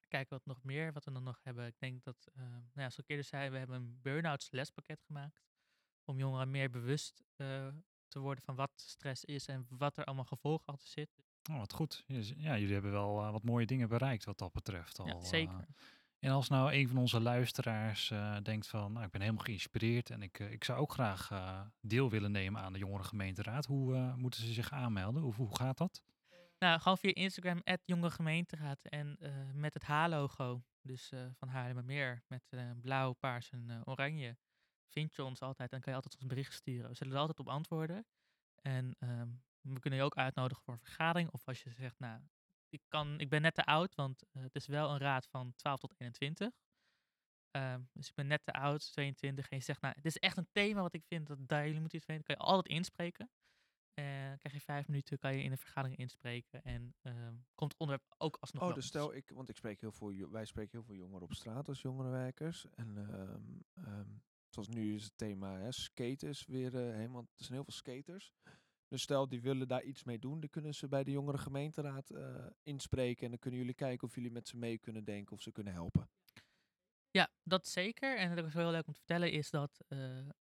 kijken 0.08 0.38
wat 0.38 0.46
nog 0.46 0.64
meer, 0.64 0.94
wat 0.94 1.06
we 1.06 1.12
dan 1.12 1.24
nog 1.24 1.40
hebben. 1.44 1.66
Ik 1.66 1.80
denk 1.80 2.04
dat, 2.04 2.28
eh, 2.34 2.42
nou 2.44 2.62
ja, 2.74 2.90
zoals 2.90 2.98
ik 2.98 3.10
eerder 3.10 3.26
zei, 3.26 3.50
we 3.50 3.58
hebben 3.58 3.76
een 3.76 4.02
burn-outs 4.02 4.52
lespakket 4.52 5.02
gemaakt. 5.02 5.44
Om 6.04 6.18
jongeren 6.18 6.52
meer 6.52 6.70
bewust 6.70 7.24
te 8.08 8.20
worden 8.20 8.44
van 8.44 8.56
wat 8.56 8.72
stress 8.76 9.26
is 9.26 9.48
en 9.48 9.66
wat 9.70 9.98
er 9.98 10.06
allemaal 10.06 10.26
gevolgen 10.26 10.66
achter 10.66 10.88
zit. 10.88 11.10
Oh, 11.50 11.58
wat 11.58 11.74
goed. 11.74 12.04
Ja, 12.08 12.58
jullie 12.58 12.74
hebben 12.74 12.92
wel 12.92 13.32
wat 13.32 13.44
mooie 13.44 13.66
dingen 13.66 13.90
bereikt 13.90 14.24
wat 14.24 14.38
dat 14.38 14.52
betreft 14.52 15.00
al. 15.00 15.08
Ja, 15.08 15.20
zeker. 15.20 15.68
En 16.24 16.32
als 16.32 16.50
nou 16.50 16.74
een 16.74 16.88
van 16.88 16.98
onze 16.98 17.20
luisteraars 17.20 18.12
eh, 18.12 18.38
denkt 18.44 18.68
van, 18.68 18.92
nou, 18.92 19.06
ik 19.06 19.12
ben 19.12 19.22
helemaal 19.22 19.44
geïnspireerd 19.44 20.10
en 20.10 20.22
ik, 20.22 20.40
eh, 20.40 20.52
ik 20.52 20.64
zou 20.64 20.80
ook 20.80 20.92
graag 20.92 21.32
eh, 21.32 21.62
deel 21.82 22.10
willen 22.10 22.32
nemen 22.32 22.62
aan 22.62 22.74
de 22.74 22.80
jongere 22.80 23.04
gemeenteraad. 23.04 23.66
Hoe 23.66 24.16
moeten 24.16 24.42
ze 24.44 24.54
zich 24.54 24.72
aanmelden? 24.72 25.22
Hoe, 25.22 25.34
hoe 25.34 25.56
gaat 25.56 25.78
dat? 25.78 26.04
Nou, 26.60 26.80
gewoon 26.80 26.98
via 26.98 27.14
Instagram, 27.14 27.62
Jonge 27.86 28.12
Gemeenteraad. 28.12 28.80
En 28.82 29.18
met 29.54 29.74
het 29.74 29.84
H-logo, 29.84 30.64
dus 30.82 31.12
van 31.34 31.48
Haarlemmermeer, 31.48 32.24
met 32.28 32.56
blauw, 32.82 33.14
paars 33.14 33.50
en 33.50 33.82
oranje, 33.84 34.38
vind 34.90 35.16
je 35.16 35.24
ons 35.24 35.42
altijd. 35.42 35.70
Dan 35.70 35.80
kan 35.80 35.92
je 35.92 35.96
altijd 35.96 36.22
ons 36.22 36.28
bericht 36.28 36.54
sturen. 36.54 36.90
We 36.90 36.96
zullen 36.96 37.14
er 37.14 37.20
altijd 37.20 37.40
op 37.40 37.50
antwoorden. 37.50 38.06
En 38.62 38.96
ehm, 39.00 39.30
we 39.62 39.80
kunnen 39.80 40.00
je 40.00 40.06
ook 40.06 40.18
uitnodigen 40.18 40.64
voor 40.64 40.74
een 40.74 40.80
vergadering. 40.80 41.32
Of 41.32 41.48
als 41.48 41.64
je 41.64 41.72
zegt, 41.72 42.00
nou, 42.00 42.22
ik, 42.74 42.82
kan, 42.88 43.20
ik 43.20 43.30
ben 43.30 43.42
net 43.42 43.56
te 43.56 43.66
oud, 43.66 43.96
want 43.96 44.24
eh, 44.32 44.44
het 44.44 44.56
is 44.56 44.68
wel 44.68 44.90
een 44.90 44.98
raad 44.98 45.28
van 45.28 45.54
12 45.56 45.80
tot 45.80 45.94
21. 45.98 46.52
Ehm, 47.52 47.82
dus 47.94 48.08
ik 48.08 48.16
ben 48.16 48.28
net 48.28 48.46
te 48.46 48.54
oud, 48.54 48.92
22. 48.92 49.50
En 49.50 49.58
je 49.58 49.64
zegt, 49.64 49.82
nou, 49.82 49.94
dit 49.96 50.06
is 50.06 50.18
echt 50.18 50.38
een 50.38 50.50
thema 50.52 50.82
wat 50.82 50.94
ik 50.94 51.04
vind 51.06 51.28
dat 51.28 51.48
daar 51.48 51.66
jullie 51.66 51.80
moeten 51.80 51.98
iets 51.98 52.08
weten. 52.08 52.24
Dan 52.26 52.36
kan 52.36 52.46
je 52.46 52.52
altijd 52.52 52.76
inspreken. 52.76 53.30
Eh 53.94 54.04
krijg 54.38 54.54
je 54.54 54.62
vijf 54.62 54.88
minuten, 54.88 55.20
kan 55.20 55.36
je 55.36 55.44
in 55.44 55.52
een 55.52 55.58
vergadering 55.58 55.98
inspreken. 56.00 56.64
En 56.64 56.96
ehm, 57.02 57.36
komt 57.56 57.72
het 57.72 57.82
onderwerp 57.82 58.14
ook 58.18 58.38
alsnog 58.40 58.64
Oh, 58.64 58.74
dus 58.74 58.86
stel 58.86 59.14
ik, 59.14 59.30
want 59.30 59.50
ik 59.50 59.56
spreek 59.56 59.82
heel 59.82 59.92
veel, 59.92 60.30
wij 60.30 60.46
spreken 60.46 60.72
heel 60.72 60.84
veel 60.84 60.96
jongeren 60.96 61.22
op 61.22 61.34
straat 61.34 61.68
als 61.68 61.82
jongerenwerkers. 61.82 62.66
En 62.70 62.98
ehm, 62.98 64.08
zoals 64.50 64.68
nu 64.68 64.96
is 64.96 65.04
het 65.04 65.18
thema 65.18 65.58
hè, 65.58 65.72
skaten 65.72 66.30
is 66.30 66.46
weer 66.46 66.76
eh, 66.76 66.96
helemaal, 66.96 67.22
er 67.22 67.44
zijn 67.46 67.54
heel 67.54 67.64
veel 67.64 67.74
skaters. 67.74 68.34
Dus 68.94 69.02
stel 69.02 69.28
die 69.30 69.42
willen 69.42 69.68
daar 69.68 69.84
iets 69.84 70.04
mee 70.04 70.20
doen, 70.20 70.40
dan 70.40 70.50
kunnen 70.50 70.74
ze 70.76 70.88
bij 70.88 71.04
de 71.04 71.12
jongere 71.12 71.38
gemeenteraad 71.38 72.10
eh, 72.10 72.46
inspreken. 72.64 73.24
En 73.24 73.30
dan 73.30 73.40
kunnen 73.40 73.60
jullie 73.60 73.76
kijken 73.76 74.08
of 74.08 74.16
jullie 74.16 74.32
met 74.32 74.48
ze 74.48 74.58
mee 74.58 74.78
kunnen 74.78 75.04
denken 75.04 75.34
of 75.36 75.42
ze 75.42 75.52
kunnen 75.52 75.74
helpen. 75.74 76.10
Ja, 77.12 77.30
dat 77.44 77.68
zeker. 77.68 78.18
En 78.18 78.36
wat 78.36 78.46
ik 78.46 78.52
wel 78.52 78.64
heel 78.64 78.72
leuk 78.72 78.88
om 78.88 78.94
te 78.94 79.00
vertellen 79.00 79.32
is 79.32 79.50
dat 79.50 79.80
eh, 79.88 79.98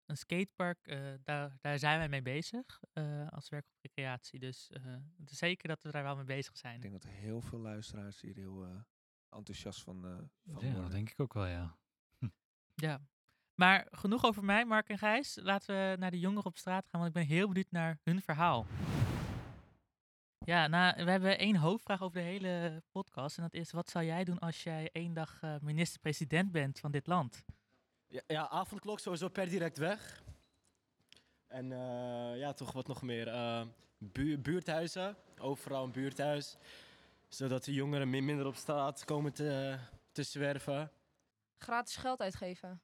een 0.07 0.17
skatepark, 0.17 0.87
eh, 0.87 1.13
daar, 1.23 1.57
daar 1.61 1.79
zijn 1.79 1.99
wij 1.99 2.09
mee 2.09 2.23
bezig 2.23 2.81
eh, 2.93 3.29
als 3.29 3.49
werk 3.49 3.65
op 3.67 3.79
recreatie. 3.81 4.39
Dus 4.39 4.71
eh, 4.71 4.83
het 5.19 5.31
is 5.31 5.39
zeker 5.39 5.69
dat 5.69 5.83
we 5.83 5.91
daar 5.91 6.03
wel 6.03 6.17
mee 6.17 6.25
bezig 6.25 6.53
Ik 6.53 6.59
zijn. 6.59 6.81
denk 6.81 6.93
dat 6.93 7.11
heel 7.11 7.41
veel 7.41 7.59
luisteraars 7.59 8.21
hier 8.21 8.35
heel 8.37 8.65
eh, 8.65 8.81
enthousiast 9.29 9.83
van, 9.83 10.05
eh 10.07 10.11
van 10.17 10.29
Ja, 10.43 10.53
worden. 10.55 10.83
dat 10.83 10.91
denk 10.91 11.11
ik 11.11 11.21
ook 11.21 11.33
wel, 11.35 11.47
ja. 11.47 11.77
Ja. 12.75 13.01
Maar 13.55 13.87
genoeg 13.91 14.25
over 14.25 14.45
mij, 14.45 14.65
Mark 14.65 14.89
en 14.89 14.99
Gijs. 14.99 15.39
Laten 15.43 15.75
we 15.91 15.97
naar 15.99 16.11
de 16.11 16.19
jongeren 16.19 16.45
op 16.45 16.57
straat 16.57 16.87
gaan, 16.91 17.01
want 17.01 17.07
ik 17.07 17.13
ben 17.27 17.37
heel 17.37 17.47
benieuwd 17.49 17.71
naar 17.71 17.99
hun 18.03 18.23
verhaal. 18.23 18.67
Ja, 20.45 20.67
nou, 20.67 21.05
we 21.05 21.11
hebben 21.11 21.39
één 21.39 21.57
hoofdvraag 21.57 22.03
over 22.03 22.19
de 22.21 22.25
hele 22.27 22.83
podcast. 22.91 23.37
En 23.37 23.43
dat 23.43 23.55
is, 23.55 23.73
wat 23.73 23.89
zou 23.91 24.05
jij 24.05 24.25
doen 24.25 24.39
als 24.39 24.63
jij 24.63 24.89
één 24.93 25.13
dag 25.15 25.39
eh, 25.43 25.55
minister-president 25.61 26.53
bent 26.53 26.79
van 26.81 26.91
dit 26.91 27.07
land? 27.07 27.43
Ja, 28.07 28.21
ja, 28.27 28.49
avondklok 28.49 28.99
sowieso 28.99 29.29
per 29.29 29.49
direct 29.49 29.77
weg. 29.79 30.23
En 31.47 31.73
eh, 31.73 32.39
ja, 32.39 32.53
toch 32.53 32.73
wat 32.73 32.87
nog 32.87 33.03
meer. 33.03 33.29
eh, 33.29 33.63
buur- 33.99 34.41
buurthuizen, 34.41 35.17
overal 35.39 35.85
een 35.85 35.93
buurthuis. 35.93 36.57
Zodat 37.29 37.65
de 37.65 37.73
jongeren 37.73 38.11
min- 38.11 38.25
minder 38.25 38.47
op 38.47 38.57
straat 38.57 39.05
komen 39.05 39.33
te, 39.33 39.79
te 40.13 40.23
zwerven. 40.23 40.91
gratis 41.59 41.97
geld 41.97 42.21
uitgeven. 42.21 42.83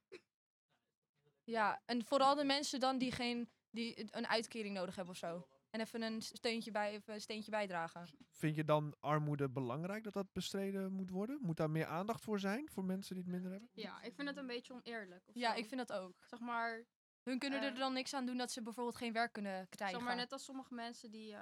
Ja, 1.50 1.82
en 1.84 2.04
vooral 2.04 2.34
de 2.34 2.44
mensen 2.44 2.80
dan 2.80 2.98
die, 2.98 3.12
geen, 3.12 3.48
die 3.70 4.06
een 4.10 4.26
uitkering 4.26 4.74
nodig 4.74 4.94
hebben 4.96 5.12
of 5.14 5.18
zo. 5.20 5.46
En 5.70 5.80
even 5.80 6.02
een 6.02 6.22
steuntje 6.22 6.70
bij, 6.70 6.92
even 6.92 7.14
een 7.14 7.20
steentje 7.20 7.50
bijdragen. 7.50 8.08
Vind 8.30 8.56
je 8.56 8.64
dan 8.64 8.94
armoede 9.00 9.48
belangrijk 9.48 10.04
dat 10.04 10.12
dat 10.12 10.32
bestreden 10.32 10.92
moet 10.92 11.10
worden? 11.10 11.38
Moet 11.40 11.56
daar 11.56 11.70
meer 11.70 11.86
aandacht 11.86 12.24
voor 12.24 12.40
zijn 12.40 12.68
voor 12.70 12.84
mensen 12.84 13.14
die 13.14 13.22
het 13.24 13.32
minder 13.32 13.50
hebben? 13.50 13.68
Ja, 13.72 14.02
ik 14.02 14.14
vind 14.14 14.28
het 14.28 14.36
een 14.36 14.46
beetje 14.46 14.72
oneerlijk. 14.72 15.28
Of 15.28 15.34
Ja, 15.34 15.52
zo. 15.52 15.58
ik 15.58 15.66
vind 15.66 15.88
dat 15.88 15.98
ook. 15.98 16.24
Zeg 16.26 16.40
maar, 16.40 16.84
Hun 17.22 17.38
kunnen 17.38 17.62
er 17.62 17.72
Eh, 17.72 17.78
dan 17.78 17.92
niks 17.92 18.14
aan 18.14 18.26
doen 18.26 18.36
dat 18.36 18.50
ze 18.52 18.62
bijvoorbeeld 18.62 18.96
geen 18.96 19.12
werk 19.12 19.32
kunnen 19.32 19.68
krijgen. 19.68 19.96
zeg 19.98 20.06
maar 20.06 20.16
net 20.16 20.32
als 20.32 20.44
sommige 20.44 20.74
mensen 20.74 21.10
die... 21.10 21.32
eh, 21.34 21.40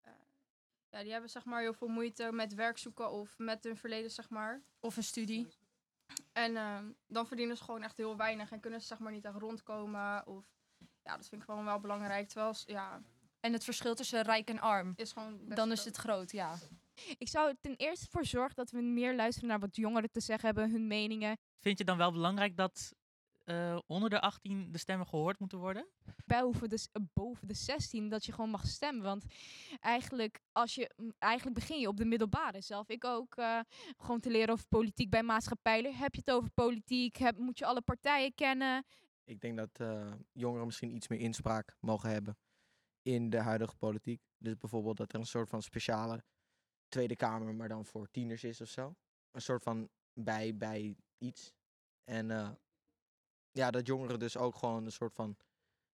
eh, 0.00 0.12
ja, 0.90 1.02
die 1.02 1.12
hebben 1.12 1.30
zeg 1.30 1.44
maar 1.44 1.60
heel 1.60 1.74
veel 1.74 1.88
moeite 1.88 2.32
met 2.32 2.54
werk 2.54 2.78
zoeken 2.78 3.10
of 3.10 3.38
met 3.38 3.64
hun 3.64 3.76
verleden, 3.76 4.10
zeg 4.10 4.30
maar. 4.30 4.62
Of 4.80 4.96
een 4.96 5.02
studie. 5.04 5.46
En 6.36 6.56
ehm, 6.56 6.84
dan 7.06 7.26
verdienen 7.26 7.56
ze 7.56 7.64
gewoon 7.64 7.82
echt 7.82 7.96
heel 7.96 8.16
weinig 8.16 8.52
en 8.52 8.60
kunnen 8.60 8.80
ze 8.80 8.86
zeg 8.86 8.98
maar 8.98 9.12
niet 9.12 9.24
echt 9.24 9.36
rondkomen. 9.36 10.26
Of 10.26 10.44
ja, 11.02 11.16
dat 11.16 11.28
vind 11.28 11.40
ik 11.40 11.48
gewoon 11.48 11.64
wel 11.64 11.80
belangrijk. 11.80 12.28
Terwijl, 12.28 12.54
ja, 12.66 13.02
En 13.40 13.52
het 13.52 13.64
verschil 13.64 13.94
tussen 13.94 14.22
rijk 14.22 14.48
en 14.48 14.60
arm, 14.60 14.92
is 14.96 15.12
gewoon 15.12 15.38
best 15.44 15.56
dan 15.56 15.72
is 15.72 15.84
het 15.84 15.96
groot, 15.96 16.32
ja. 16.32 16.54
Ik 17.18 17.28
zou 17.28 17.48
er 17.48 17.56
ten 17.60 17.76
eerste 17.76 18.06
voor 18.10 18.24
zorgen 18.24 18.54
dat 18.54 18.70
we 18.70 18.80
meer 18.80 19.14
luisteren 19.14 19.48
naar 19.48 19.58
wat 19.58 19.76
jongeren 19.76 20.10
te 20.10 20.20
zeggen 20.20 20.46
hebben, 20.46 20.70
hun 20.70 20.86
meningen. 20.86 21.36
Vind 21.60 21.78
je 21.78 21.84
dan 21.84 21.96
wel 21.96 22.12
belangrijk 22.12 22.56
dat 22.56 22.94
eh, 23.46 23.78
onder 23.86 24.10
de 24.10 24.20
18 24.20 24.72
de 24.72 24.78
stemmen 24.78 25.06
gehoord 25.06 25.38
moeten 25.38 25.58
worden? 25.58 25.88
boven 26.26 26.68
de, 26.68 26.76
s- 26.76 26.88
eh, 26.92 27.02
boven 27.12 27.48
de 27.48 27.54
16 27.54 28.08
dat 28.08 28.24
je 28.24 28.32
gewoon 28.32 28.50
mag 28.50 28.66
stemmen. 28.66 29.02
Want 29.02 29.24
eigenlijk, 29.80 30.40
als 30.52 30.74
je, 30.74 30.90
m, 30.96 31.08
eigenlijk 31.18 31.58
begin 31.58 31.80
je 31.80 31.88
op 31.88 31.96
de 31.96 32.04
middelbare 32.04 32.60
zelf. 32.60 32.88
Ik 32.88 33.04
ook 33.04 33.36
eh, 33.36 33.60
gewoon 33.96 34.20
te 34.20 34.30
leren 34.30 34.52
over 34.52 34.66
politiek 34.68 35.10
bij 35.10 35.22
maatschappij. 35.22 35.92
Heb 35.94 36.14
je 36.14 36.20
het 36.24 36.30
over 36.30 36.50
politiek? 36.50 37.16
Heb, 37.16 37.38
moet 37.38 37.58
je 37.58 37.66
alle 37.66 37.80
partijen 37.82 38.34
kennen? 38.34 38.84
Ik 39.24 39.40
denk 39.40 39.56
dat 39.56 39.80
eh, 39.80 40.12
jongeren 40.32 40.66
misschien 40.66 40.94
iets 40.94 41.08
meer 41.08 41.18
inspraak 41.20 41.76
mogen 41.80 42.10
hebben 42.10 42.38
in 43.02 43.30
de 43.30 43.38
huidige 43.40 43.76
politiek. 43.76 44.20
Dus 44.38 44.56
bijvoorbeeld 44.56 44.96
dat 44.96 45.12
er 45.12 45.18
een 45.18 45.26
soort 45.26 45.48
van 45.48 45.62
speciale 45.62 46.24
Tweede 46.88 47.16
Kamer, 47.16 47.54
maar 47.54 47.68
dan 47.68 47.84
voor 47.86 48.10
tieners 48.10 48.44
is 48.44 48.60
of 48.60 48.68
zo. 48.68 48.94
Een 49.30 49.40
soort 49.40 49.62
van 49.62 49.88
bij, 50.12 50.56
bij 50.56 50.96
iets. 51.18 51.52
En 52.04 52.30
eh, 52.30 52.50
ja, 53.56 53.70
dat 53.70 53.86
jongeren 53.86 54.18
dus 54.18 54.36
ook 54.36 54.56
gewoon 54.56 54.84
een 54.84 54.92
soort 54.92 55.14
van 55.14 55.36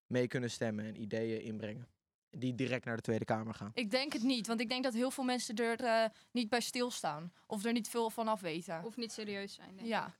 mee 0.07 0.27
kunnen 0.27 0.51
stemmen 0.51 0.85
en 0.85 1.01
ideeën 1.01 1.43
inbrengen. 1.43 1.89
Die 2.31 2.55
direct 2.55 2.85
naar 2.85 2.97
de 2.97 3.03
Tweede 3.03 3.25
Kamer 3.25 3.55
gaan. 3.55 3.71
Ik 3.75 3.91
denk 3.91 4.13
het 4.13 4.23
niet, 4.23 4.47
want 4.47 4.61
ik 4.61 4.69
denk 4.69 4.85
dat 4.85 4.95
heel 4.95 5.11
veel 5.11 5.25
mensen 5.25 5.55
er 5.57 5.81
eh, 5.81 6.09
niet 6.31 6.49
bij 6.49 6.61
stilstaan. 6.61 7.33
Of 7.47 7.65
er 7.65 7.73
niet 7.73 7.89
veel 7.89 8.11
van 8.11 8.29
af 8.29 8.41
weten. 8.41 8.85
Of 8.85 8.97
niet 8.97 9.13
serieus 9.13 9.55
zijn, 9.55 9.77
denk 9.77 9.89
Ja. 9.89 10.07
ik. 10.07 10.15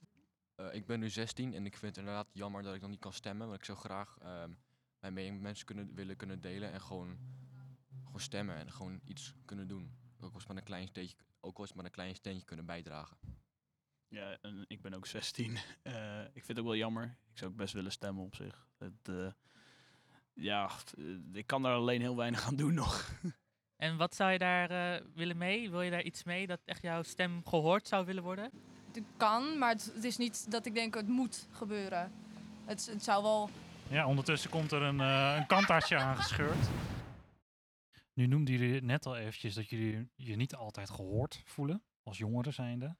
Eh, 0.55 0.73
ik 0.75 0.85
ben 0.85 0.99
nu 0.99 1.09
16 1.09 1.53
en 1.53 1.65
ik 1.65 1.77
vind 1.77 1.95
het 1.95 1.97
inderdaad 2.05 2.27
jammer 2.33 2.63
dat 2.63 2.75
ik 2.75 2.81
nog 2.81 2.89
niet 2.89 2.99
kan 2.99 3.13
stemmen. 3.13 3.47
Want 3.47 3.59
ik 3.59 3.65
zou 3.65 3.77
graag 3.77 4.17
ehm, 4.21 4.51
mijn 4.99 5.13
mening 5.13 5.33
met 5.33 5.41
mensen 5.43 5.65
kunnen, 5.65 5.93
willen 5.95 6.15
kunnen 6.15 6.41
delen 6.41 6.71
en 6.71 6.81
gewoon, 6.81 7.17
gewoon 8.05 8.19
stemmen 8.19 8.55
en 8.55 8.71
gewoon 8.71 9.01
iets 9.05 9.33
kunnen 9.45 9.67
doen. 9.67 9.91
Ook 10.19 10.33
al 10.33 10.39
is 10.39 10.47
maar 10.47 10.57
een 10.57 10.63
klein 10.63 10.87
steentje, 10.87 11.15
ook 11.39 11.57
al 11.57 11.63
is 11.63 11.73
maar 11.73 11.85
een 11.85 11.91
klein 11.91 12.15
steentje 12.15 12.45
kunnen 12.45 12.65
bijdragen. 12.65 13.17
Ja, 14.13 14.37
en 14.41 14.65
ik 14.67 14.81
ben 14.81 14.93
ook 14.93 15.05
16. 15.05 15.57
Eh, 15.83 16.21
ik 16.21 16.31
vind 16.45 16.47
het 16.47 16.59
ook 16.59 16.65
wel 16.65 16.75
jammer. 16.75 17.03
Ik 17.31 17.37
zou 17.37 17.51
ook 17.51 17.57
best 17.57 17.73
willen 17.73 17.91
stemmen 17.91 18.23
op 18.23 18.35
zich. 18.35 18.67
Het, 18.77 19.07
eh, 19.09 19.31
ja, 20.33 20.67
t- 20.67 20.93
eh, 20.97 21.03
ik 21.33 21.47
kan 21.47 21.61
daar 21.61 21.73
alleen 21.75 22.01
heel 22.01 22.15
weinig 22.15 22.45
aan 22.47 22.55
doen 22.55 22.73
nog. 22.73 23.09
En 23.75 23.97
wat 23.97 24.15
zou 24.15 24.31
je 24.31 24.37
daar 24.37 24.69
eh, 24.69 25.05
willen 25.13 25.37
mee? 25.37 25.69
Wil 25.69 25.81
je 25.81 25.91
daar 25.91 26.01
iets 26.03 26.23
mee 26.23 26.47
dat 26.47 26.59
echt 26.65 26.81
jouw 26.81 27.03
stem 27.03 27.41
gehoord 27.45 27.87
zou 27.87 28.05
willen 28.05 28.23
worden? 28.23 28.51
Het 28.93 29.03
kan, 29.17 29.57
maar 29.57 29.69
het, 29.69 29.91
het 29.95 30.03
is 30.03 30.17
niet 30.17 30.51
dat 30.51 30.65
ik 30.65 30.73
denk 30.73 30.95
het 30.95 31.07
moet 31.07 31.47
gebeuren. 31.51 32.11
Het, 32.65 32.85
het 32.85 33.03
zou 33.03 33.23
wel 33.23 33.49
Ja, 33.89 34.07
ondertussen 34.07 34.49
komt 34.49 34.71
er 34.71 34.81
een, 34.81 34.99
een 34.99 35.47
kantaartje 35.47 35.97
aangescheurd. 36.07 36.67
Nu 38.13 38.27
noemden 38.27 38.57
jullie 38.57 38.81
net 38.81 39.05
al 39.05 39.17
eventjes 39.17 39.53
dat 39.53 39.69
jullie 39.69 40.09
je 40.15 40.35
niet 40.35 40.55
altijd 40.55 40.89
gehoord 40.89 41.41
voelen 41.45 41.83
als 42.03 42.17
jongeren 42.17 42.53
zijnde. 42.53 42.95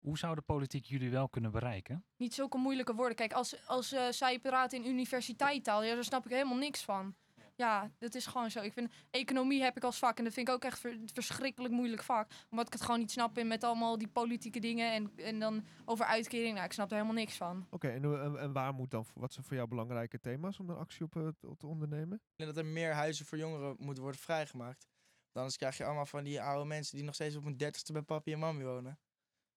Hoe 0.00 0.18
zou 0.18 0.34
de 0.34 0.40
politiek 0.40 0.84
jullie 0.84 1.10
wel 1.10 1.28
kunnen 1.28 1.50
bereiken? 1.50 2.04
niet 2.16 2.34
zulke 2.34 2.58
moeilijke 2.58 2.94
woorden. 2.94 3.16
Kijk, 3.16 3.32
als, 3.32 3.66
als 3.66 3.92
eh, 3.92 4.08
zij 4.10 4.38
praten 4.38 4.78
in 4.84 4.90
universiteittaal, 4.90 5.82
ja, 5.82 5.94
daar 5.94 6.04
snap 6.04 6.24
ik 6.24 6.30
helemaal 6.32 6.56
niks 6.56 6.82
van. 6.84 7.14
Ja, 7.56 7.90
dat 7.98 8.14
is 8.14 8.26
gewoon 8.26 8.50
zo. 8.50 8.60
Ik 8.60 8.72
vind 8.72 8.92
economie 9.10 9.62
heb 9.62 9.76
ik 9.76 9.84
als 9.84 9.98
vak 9.98 10.18
en 10.18 10.24
dat 10.24 10.32
vind 10.32 10.48
ik 10.48 10.54
ook 10.54 10.64
echt 10.64 10.78
ver- 10.78 10.98
verschrikkelijk 11.04 11.74
moeilijk 11.74 12.02
vak. 12.02 12.30
Omdat 12.50 12.66
ik 12.66 12.72
het 12.72 12.82
gewoon 12.82 12.98
niet 13.00 13.10
snap 13.10 13.38
in 13.38 13.46
met 13.46 13.64
allemaal 13.64 13.98
die 13.98 14.08
politieke 14.08 14.60
dingen 14.60 14.92
en, 14.92 15.12
en 15.16 15.38
dan 15.38 15.64
over 15.84 16.04
uitkering. 16.04 16.52
Nou, 16.54 16.64
ik 16.64 16.72
snap 16.72 16.88
er 16.90 16.94
helemaal 16.96 17.14
niks 17.16 17.36
van. 17.36 17.66
Oké, 17.70 17.88
en, 17.88 18.04
hoe- 18.04 18.18
en, 18.18 18.38
en 18.38 18.52
waar 18.52 18.74
moet 18.74 18.90
dan, 18.90 19.04
wat 19.14 19.32
zijn 19.32 19.46
voor 19.46 19.56
jou 19.56 19.68
belangrijke 19.68 20.20
thema's 20.20 20.58
om 20.58 20.66
daar 20.66 20.76
actie 20.76 21.04
op 21.04 21.16
eh, 21.16 21.28
te- 21.58 21.66
ondernemen? 21.66 22.20
En 22.36 22.46
dat 22.46 22.56
er 22.56 22.66
meer 22.66 22.92
huizen 22.92 23.26
voor 23.26 23.38
jongeren 23.38 23.76
moeten 23.78 24.02
worden 24.02 24.20
vrijgemaakt. 24.20 24.88
Anders 25.32 25.56
krijg 25.56 25.76
je 25.76 25.84
allemaal 25.84 26.06
van 26.06 26.24
die 26.24 26.42
oude 26.42 26.64
mensen 26.64 26.96
die 26.96 27.04
nog 27.04 27.14
steeds 27.14 27.36
op 27.36 27.44
hun 27.44 27.56
dertigste 27.56 27.92
bij 27.92 28.02
papi 28.02 28.32
en 28.32 28.38
mami 28.38 28.64
wonen. 28.64 28.98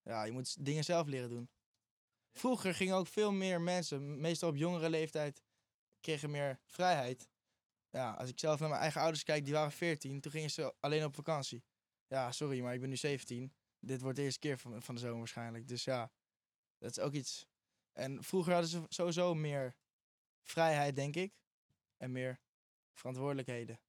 Ja, 0.04 0.24
je 0.24 0.32
moet 0.32 0.66
dingen 0.66 0.84
zelf 0.84 1.08
leren 1.08 1.30
doen. 1.30 1.50
Vroeger 2.32 2.76
gingen 2.76 2.96
ook 2.96 3.08
veel 3.08 3.32
meer 3.32 3.62
mensen, 3.62 4.22
meestal 4.22 4.50
op 4.50 4.56
jongere 4.56 4.90
leeftijd, 4.90 5.44
kregen 6.00 6.32
meer 6.32 6.60
vrijheid. 6.66 7.30
Ja, 7.90 8.12
als 8.12 8.30
ik 8.30 8.40
zelf 8.40 8.60
naar 8.60 8.70
mijn 8.70 8.82
eigen 8.82 9.02
ouders 9.02 9.24
kijk, 9.24 9.46
die 9.46 9.54
waren 9.54 9.72
14, 9.72 10.22
toen 10.22 10.32
gingen 10.32 10.50
ze 10.50 10.74
alleen 10.80 11.04
op 11.04 11.16
vakantie. 11.16 11.64
Ja, 12.08 12.32
sorry, 12.32 12.62
maar 12.62 12.74
ik 12.74 12.80
ben 12.80 12.90
nu 12.90 12.98
17. 12.98 13.54
dit 13.80 14.02
wordt 14.02 14.18
de 14.18 14.24
eerste 14.24 14.40
keer 14.40 14.58
van, 14.58 14.82
van 14.82 14.96
de 14.96 15.02
zomer 15.02 15.18
waarschijnlijk. 15.18 15.68
Dus 15.68 15.84
ja, 15.84 16.12
dat 16.78 16.92
is 16.92 17.00
ook 17.00 17.14
iets. 17.14 17.48
En 17.92 18.24
vroeger 18.24 18.54
hadden 18.54 18.70
ze 18.70 18.84
sowieso 18.88 19.34
meer 19.34 19.76
vrijheid, 20.42 20.96
denk 20.96 21.16
ik. 21.16 21.34
En 21.98 22.12
meer 22.12 22.40
verantwoordelijkheden. 22.94 23.80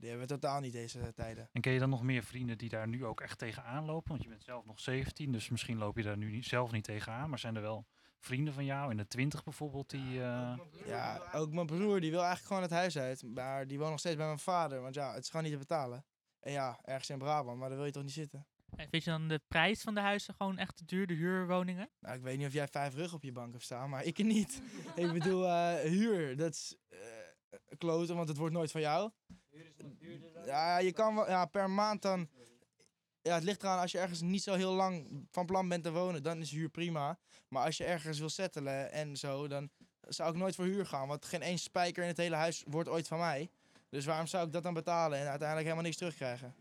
Die 0.00 0.08
hebben 0.08 0.28
we 0.28 0.34
totaal 0.34 0.60
niet 0.60 0.72
deze 0.72 1.12
tijden. 1.14 1.48
En 1.52 1.60
ken 1.60 1.72
je 1.72 1.78
dan 1.78 1.90
nog 1.90 2.02
meer 2.02 2.22
vrienden 2.22 2.58
die 2.58 2.68
daar 2.68 2.88
nu 2.88 3.04
ook 3.04 3.20
echt 3.20 3.38
tegenaan 3.38 3.84
lopen? 3.84 4.10
Want 4.10 4.22
je 4.22 4.28
bent 4.28 4.42
zelf 4.42 4.64
nog 4.66 4.80
17, 4.80 5.32
dus 5.32 5.48
misschien 5.48 5.78
loop 5.78 5.96
je 5.96 6.02
daar 6.02 6.16
nu 6.16 6.30
niet, 6.30 6.46
zelf 6.46 6.72
niet 6.72 6.84
tegenaan. 6.84 7.30
Maar 7.30 7.38
zijn 7.38 7.56
er 7.56 7.62
wel 7.62 7.86
vrienden 8.18 8.54
van 8.54 8.64
jou 8.64 8.90
in 8.90 8.96
de 8.96 9.06
20 9.06 9.44
bijvoorbeeld 9.44 9.90
die... 9.90 10.22
eh, 10.22 10.58
Ja, 10.86 11.22
ook 11.32 11.52
mijn 11.52 11.66
broer 11.66 12.00
die 12.00 12.10
wil 12.10 12.18
eigenlijk 12.20 12.46
gewoon 12.48 12.62
het 12.62 12.70
huis 12.70 12.98
uit. 12.98 13.22
Maar 13.22 13.66
die 13.66 13.78
woont 13.78 13.90
nog 13.90 13.98
steeds 13.98 14.16
bij 14.16 14.26
mijn 14.26 14.38
vader. 14.38 14.80
Want 14.80 14.94
ja, 14.94 15.12
het 15.14 15.22
is 15.22 15.28
gewoon 15.30 15.42
niet 15.44 15.52
te 15.52 15.58
betalen. 15.58 16.04
En 16.40 16.52
ja, 16.52 16.78
ergens 16.84 17.10
in 17.10 17.18
Brabant, 17.18 17.58
maar 17.58 17.68
daar 17.68 17.76
wil 17.78 17.86
je 17.86 17.92
toch 17.92 18.02
niet 18.02 18.12
zitten? 18.12 18.46
En 18.76 18.88
vind 18.90 19.04
je 19.04 19.10
dan 19.10 19.28
de 19.28 19.40
prijs 19.48 19.82
van 19.82 19.94
de 19.94 20.00
huizen 20.00 20.34
gewoon 20.34 20.58
echt 20.58 20.76
te 20.76 20.84
duur, 20.84 21.06
de 21.06 21.14
huurwoningen? 21.14 21.90
Nou, 22.00 22.16
ik 22.16 22.22
weet 22.22 22.38
niet 22.38 22.46
of 22.46 22.52
jij 22.52 22.68
vijf 22.68 22.94
rug 22.94 23.12
op 23.14 23.22
je 23.22 23.32
bank 23.32 23.52
hebt 23.52 23.64
staan, 23.64 23.90
maar 23.90 24.04
ik 24.04 24.18
niet. 24.18 24.62
ik 24.96 25.12
bedoel, 25.12 25.46
eh, 25.46 25.74
huur, 25.74 26.36
dat 26.36 26.52
is 26.52 26.76
eh 26.88 26.98
kloten, 27.78 28.16
want 28.16 28.28
het 28.28 28.36
wordt 28.36 28.54
nooit 28.54 28.70
van 28.70 28.80
jou. 28.80 29.10
Ja, 30.44 30.78
je 30.78 30.92
kan 30.92 31.14
wel, 31.14 31.28
ja, 31.28 31.46
per 31.46 31.70
maand 31.70 32.02
dan... 32.02 32.28
Ja, 33.22 33.34
het 33.34 33.44
ligt 33.44 33.62
eraan, 33.62 33.78
als 33.78 33.92
je 33.92 33.98
ergens 33.98 34.20
niet 34.20 34.42
zo 34.42 34.54
heel 34.54 34.72
lang 34.72 35.26
van 35.30 35.46
plan 35.46 35.68
bent 35.68 35.82
te 35.82 35.92
wonen, 35.92 36.22
dan 36.22 36.40
is 36.40 36.50
huur 36.50 36.68
prima. 36.68 37.18
Maar 37.48 37.64
als 37.64 37.76
je 37.76 37.84
ergens 37.84 38.18
wil 38.18 38.28
settelen 38.28 38.92
en 38.92 39.16
zo, 39.16 39.48
dan 39.48 39.70
zou 40.00 40.30
ik 40.30 40.36
nooit 40.36 40.54
voor 40.54 40.64
huur 40.64 40.86
gaan. 40.86 41.08
Want 41.08 41.24
geen 41.24 41.42
één 41.42 41.58
spijker 41.58 42.02
in 42.02 42.08
het 42.08 42.16
hele 42.16 42.34
huis 42.34 42.64
wordt 42.66 42.88
ooit 42.88 43.08
van 43.08 43.18
mij. 43.18 43.50
Dus 43.88 44.04
waarom 44.04 44.26
zou 44.26 44.46
ik 44.46 44.52
dat 44.52 44.62
dan 44.62 44.74
betalen 44.74 45.18
en 45.18 45.26
uiteindelijk 45.26 45.62
helemaal 45.62 45.84
niks 45.84 45.96
terugkrijgen? 45.96 46.54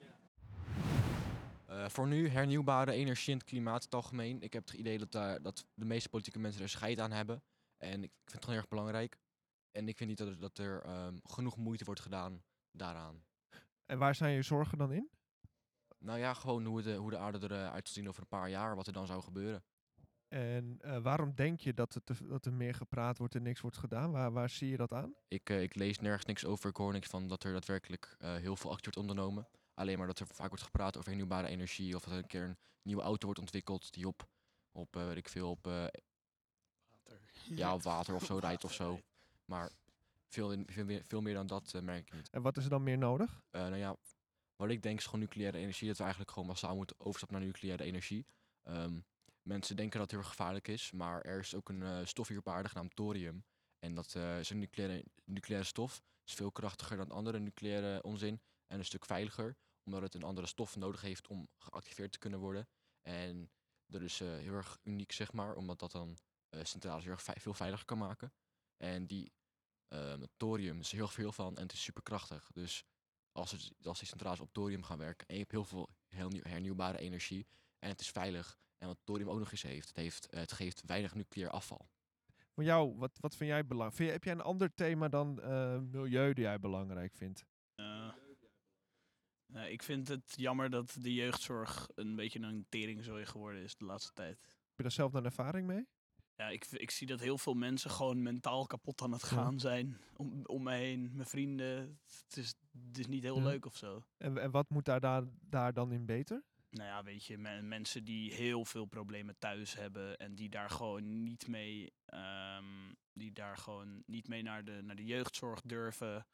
Eh, 1.65 1.89
voor 1.89 2.08
nu 2.08 2.29
hernieuwbare 2.29 2.91
energie 2.91 3.34
en 3.34 3.39
het 3.39 3.48
klimaat 3.48 3.84
het 3.84 3.96
algemeen. 3.96 4.41
Ik 4.41 4.53
heb 4.53 4.67
het 4.67 4.79
idee 4.79 4.98
dat, 4.98 5.12
daar 5.12 5.41
dat 5.41 5.65
de 5.74 5.86
meeste 5.86 6.10
politieke 6.10 6.39
mensen 6.39 6.62
er 6.62 6.69
scheid 6.69 7.00
aan 7.00 7.12
hebben. 7.12 7.43
En 7.77 8.03
ik, 8.03 8.12
ik 8.12 8.29
vind 8.29 8.31
het 8.31 8.43
gewoon 8.43 8.50
heel 8.50 8.60
erg 8.60 8.69
belangrijk. 8.69 9.17
En 9.72 9.88
ik 9.88 9.98
vind 9.98 10.10
niet 10.10 10.17
dat 10.17 10.27
er, 10.27 10.39
dat 10.39 10.58
er 10.58 10.81
ehm, 10.81 11.17
genoeg 11.24 11.58
moeite 11.58 11.86
wordt 11.86 12.01
gedaan 12.01 12.43
daaraan. 12.71 13.23
En 13.85 13.97
waar 13.97 14.15
zijn 14.15 14.33
je 14.33 14.41
zorgen 14.41 14.77
dan 14.77 14.91
in? 14.91 15.09
Nou 15.97 16.19
ja, 16.19 16.33
gewoon 16.33 16.65
hoe 16.65 16.81
de, 16.81 16.95
hoe 16.95 17.09
de 17.09 17.17
aarde 17.17 17.39
eruit 17.55 17.88
zal 17.88 17.95
zien 17.95 18.09
over 18.09 18.21
een 18.21 18.27
paar 18.27 18.49
jaar, 18.49 18.75
wat 18.75 18.88
er 18.88 18.93
dan 18.93 19.07
zou 19.07 19.21
gebeuren. 19.21 19.63
En 20.27 20.77
eh, 20.81 21.01
waarom 21.01 21.35
denk 21.35 21.59
je 21.59 21.73
dat, 21.73 21.93
het, 21.93 22.11
dat 22.23 22.45
er 22.45 22.53
meer 22.53 22.73
gepraat 22.73 23.17
wordt 23.17 23.35
en 23.35 23.43
niks 23.43 23.61
wordt 23.61 23.77
gedaan? 23.77 24.11
Waar, 24.11 24.31
waar 24.31 24.49
zie 24.49 24.69
je 24.69 24.77
dat 24.77 24.93
aan? 24.93 25.15
Ik, 25.27 25.49
eh, 25.49 25.61
ik 25.61 25.75
lees 25.75 25.99
nergens 25.99 26.25
niks 26.25 26.45
over, 26.45 26.69
ik 26.69 26.75
hoor 26.75 26.91
niks 26.91 27.07
van 27.07 27.27
dat 27.27 27.43
er 27.43 27.51
daadwerkelijk 27.51 28.15
eh, 28.19 28.35
heel 28.35 28.55
veel 28.55 28.69
actie 28.69 28.91
wordt 28.91 29.09
ondernomen. 29.09 29.47
Alleen 29.79 29.97
maar 29.97 30.07
dat 30.07 30.19
er 30.19 30.27
vaak 30.27 30.47
wordt 30.47 30.63
gepraat 30.63 30.97
over 30.97 31.09
hernieuwbare 31.09 31.47
energie 31.47 31.95
of 31.95 32.03
dat 32.03 32.13
er 32.13 32.19
een 32.19 32.27
keer 32.27 32.43
een 32.43 32.57
nieuwe 32.81 33.01
auto 33.01 33.25
wordt 33.25 33.39
ontwikkeld 33.39 33.93
die 33.93 34.07
op, 34.07 34.27
op 34.71 34.95
eh, 34.95 35.05
weet 35.05 35.17
ik 35.17 35.29
veel, 35.29 35.49
op, 35.49 35.67
eh, 35.67 35.85
ja, 37.43 37.73
op 37.73 37.83
water 37.93 38.15
of 38.15 38.25
zo 38.25 38.38
rijdt 38.38 38.63
of 38.63 38.73
zo. 38.73 38.99
Maar 39.45 39.71
veel, 40.29 40.51
in- 40.51 40.67
veel, 40.69 40.86
meer, 40.86 41.03
veel 41.07 41.21
meer 41.21 41.33
dan 41.33 41.48
dat 41.48 41.74
eh, 41.74 41.81
merk 41.81 42.07
ik 42.07 42.13
niet. 42.13 42.29
En 42.29 42.41
wat 42.41 42.57
is 42.57 42.63
er 42.63 42.69
dan 42.69 42.83
meer 42.83 42.98
nodig? 42.98 43.41
Eh, 43.50 43.62
nou 43.62 43.75
ja, 43.75 43.95
wat 44.55 44.69
ik 44.69 44.81
denk 44.81 44.98
is 44.98 45.05
gewoon 45.05 45.19
nucleaire 45.19 45.57
energie. 45.57 45.88
Dat 45.88 45.98
we 45.98 46.03
eigenlijk 46.03 46.31
gewoon 46.31 46.48
massaal 46.48 46.75
moeten 46.75 47.00
overstappen 47.00 47.38
naar 47.38 47.48
nucleaire 47.48 47.83
energie. 47.83 48.25
Ehm, 48.63 49.00
mensen 49.41 49.75
denken 49.75 50.00
dat 50.00 50.12
het 50.12 50.19
heel 50.19 50.29
gevaarlijk 50.29 50.67
is, 50.67 50.91
maar 50.91 51.21
er 51.21 51.39
is 51.39 51.55
ook 51.55 51.69
een 51.69 51.83
eh, 51.83 52.05
stof 52.05 52.27
hier 52.27 52.38
op 52.38 52.48
aarde 52.48 52.69
genaamd 52.69 52.95
thorium. 52.95 53.43
En 53.79 53.95
dat 53.95 54.15
is 54.15 54.50
een 54.50 54.59
nucleaire, 54.59 55.05
nucleaire 55.25 55.67
stof. 55.67 56.01
is 56.25 56.33
veel 56.33 56.51
krachtiger 56.51 56.98
dan 56.98 57.12
andere 57.12 57.39
nucleaire 57.39 58.03
onzin 58.03 58.41
en 58.67 58.79
een 58.79 58.86
stuk 58.86 59.05
veiliger, 59.05 59.57
omdat 59.83 60.01
het 60.01 60.13
een 60.13 60.24
andere 60.24 60.48
stof 60.48 60.75
nodig 60.75 61.01
heeft 61.01 61.27
om 61.27 61.48
geactiveerd 61.57 62.12
te 62.12 62.19
kunnen 62.19 62.39
worden. 62.39 62.67
En 63.01 63.51
dat 63.86 64.01
is 64.01 64.19
heel 64.19 64.53
erg 64.53 64.77
uniek, 64.83 65.12
zeg 65.12 65.33
maar, 65.33 65.55
omdat 65.55 65.79
dat 65.79 65.91
dan 65.91 66.17
centrales 66.62 67.03
heel 67.03 67.13
erg 67.13 67.24
veel 67.24 67.53
veiliger 67.53 67.86
kan 67.86 67.98
maken. 67.98 68.33
En 68.77 69.05
die 69.05 69.31
ehm, 69.89 70.24
thorium 70.38 70.79
is 70.79 70.91
er 70.91 70.98
heel 70.98 71.08
veel 71.08 71.31
van 71.31 71.58
en 71.58 71.63
het 71.63 71.74
is 71.74 71.84
superkrachtig. 71.84 72.50
Dus 72.53 72.84
als, 73.31 73.51
het, 73.51 73.72
als 73.84 74.00
die 74.00 74.08
centrales 74.08 74.40
op 74.40 74.53
thorium 74.53 74.83
gaan 74.83 74.98
werken 74.98 75.27
en 75.27 75.33
je 75.33 75.40
hebt 75.40 75.51
heel 75.51 75.66
veel 75.66 75.90
heel 76.07 76.29
nieuw- 76.29 76.44
hernieuwbare 76.44 76.98
energie 76.98 77.48
en 77.79 77.90
het 77.90 78.00
is 78.00 78.09
veilig. 78.09 78.57
En 78.77 78.87
wat 78.87 78.98
thorium 79.03 79.29
ook 79.29 79.40
nog 79.40 79.51
eens 79.51 79.61
heeft, 79.61 79.87
het, 79.87 79.98
heeft, 79.98 80.29
eh, 80.29 80.40
het 80.40 80.51
geeft 80.51 80.83
weinig 80.85 81.16
nucleair 81.16 81.50
afval. 81.51 81.90
Voor 82.51 82.63
jou, 82.63 82.96
wat, 82.98 83.18
wat 83.20 83.35
vind 83.35 83.50
jij 83.50 83.66
belangrijk? 83.66 83.96
Vind 83.96 84.07
je, 84.07 84.13
heb 84.13 84.24
jij 84.24 84.33
een 84.33 84.42
ander 84.42 84.74
thema 84.74 85.07
dan 85.09 85.42
eh, 85.42 85.79
milieu 85.79 86.33
die 86.33 86.44
jij 86.44 86.59
belangrijk 86.59 87.16
vindt? 87.16 87.46
Eh, 87.75 88.13
nou, 89.46 89.68
ik 89.70 89.83
vind 89.83 90.07
het 90.07 90.33
jammer 90.35 90.70
dat 90.70 90.96
de 91.00 91.13
jeugdzorg 91.13 91.90
een 91.96 92.16
beetje 92.16 92.40
een 92.40 92.66
teringzooi 92.70 93.25
geworden 93.25 93.61
is 93.61 93.75
de 93.75 93.85
laatste 93.85 94.13
tijd. 94.13 94.40
Heb 94.42 94.75
je 94.75 94.83
daar 94.83 94.92
zelf 94.92 95.11
dan 95.11 95.25
ervaring 95.25 95.68
mee? 95.68 95.87
Ja, 96.39 96.49
ik, 96.49 96.65
ik 96.65 96.91
zie 96.91 97.07
dat 97.07 97.19
heel 97.19 97.37
veel 97.37 97.53
mensen 97.53 97.89
gewoon 97.91 98.21
mentaal 98.21 98.65
kapot 98.65 99.01
aan 99.01 99.11
het 99.11 99.21
Ja. 99.21 99.27
gaan 99.27 99.59
zijn. 99.59 99.97
Om, 100.15 100.45
om 100.45 100.63
me 100.63 100.73
heen, 100.73 101.09
mijn 101.13 101.27
vrienden. 101.27 101.99
Het 102.27 102.37
is, 102.37 102.53
het 102.87 102.97
is 102.97 103.07
niet 103.07 103.23
heel 103.23 103.37
Ja. 103.37 103.43
leuk 103.43 103.65
of 103.65 103.77
zo. 103.77 104.03
En, 104.17 104.37
en 104.37 104.51
wat 104.51 104.69
moet 104.69 104.85
daar, 104.85 104.99
daar, 104.99 105.23
daar 105.41 105.73
dan 105.73 105.91
in 105.91 106.05
beter? 106.05 106.43
Nou 106.69 106.87
ja, 106.87 107.03
weet 107.03 107.25
je, 107.25 107.37
me- 107.37 107.61
mensen 107.61 108.03
die 108.03 108.33
heel 108.33 108.65
veel 108.65 108.85
problemen 108.85 109.35
thuis 109.39 109.73
hebben 109.75 110.17
en 110.17 110.35
die 110.35 110.49
daar 110.49 110.69
gewoon 110.69 111.23
niet 111.23 111.47
mee, 111.47 111.93
ehm, 112.05 112.93
die 113.13 113.31
daar 113.31 113.57
gewoon 113.57 114.03
niet 114.05 114.27
mee 114.27 114.41
naar 114.43 114.65
de, 114.65 114.81
naar 114.83 114.95
de 114.95 115.05
jeugdzorg 115.05 115.61
durven, 115.61 116.27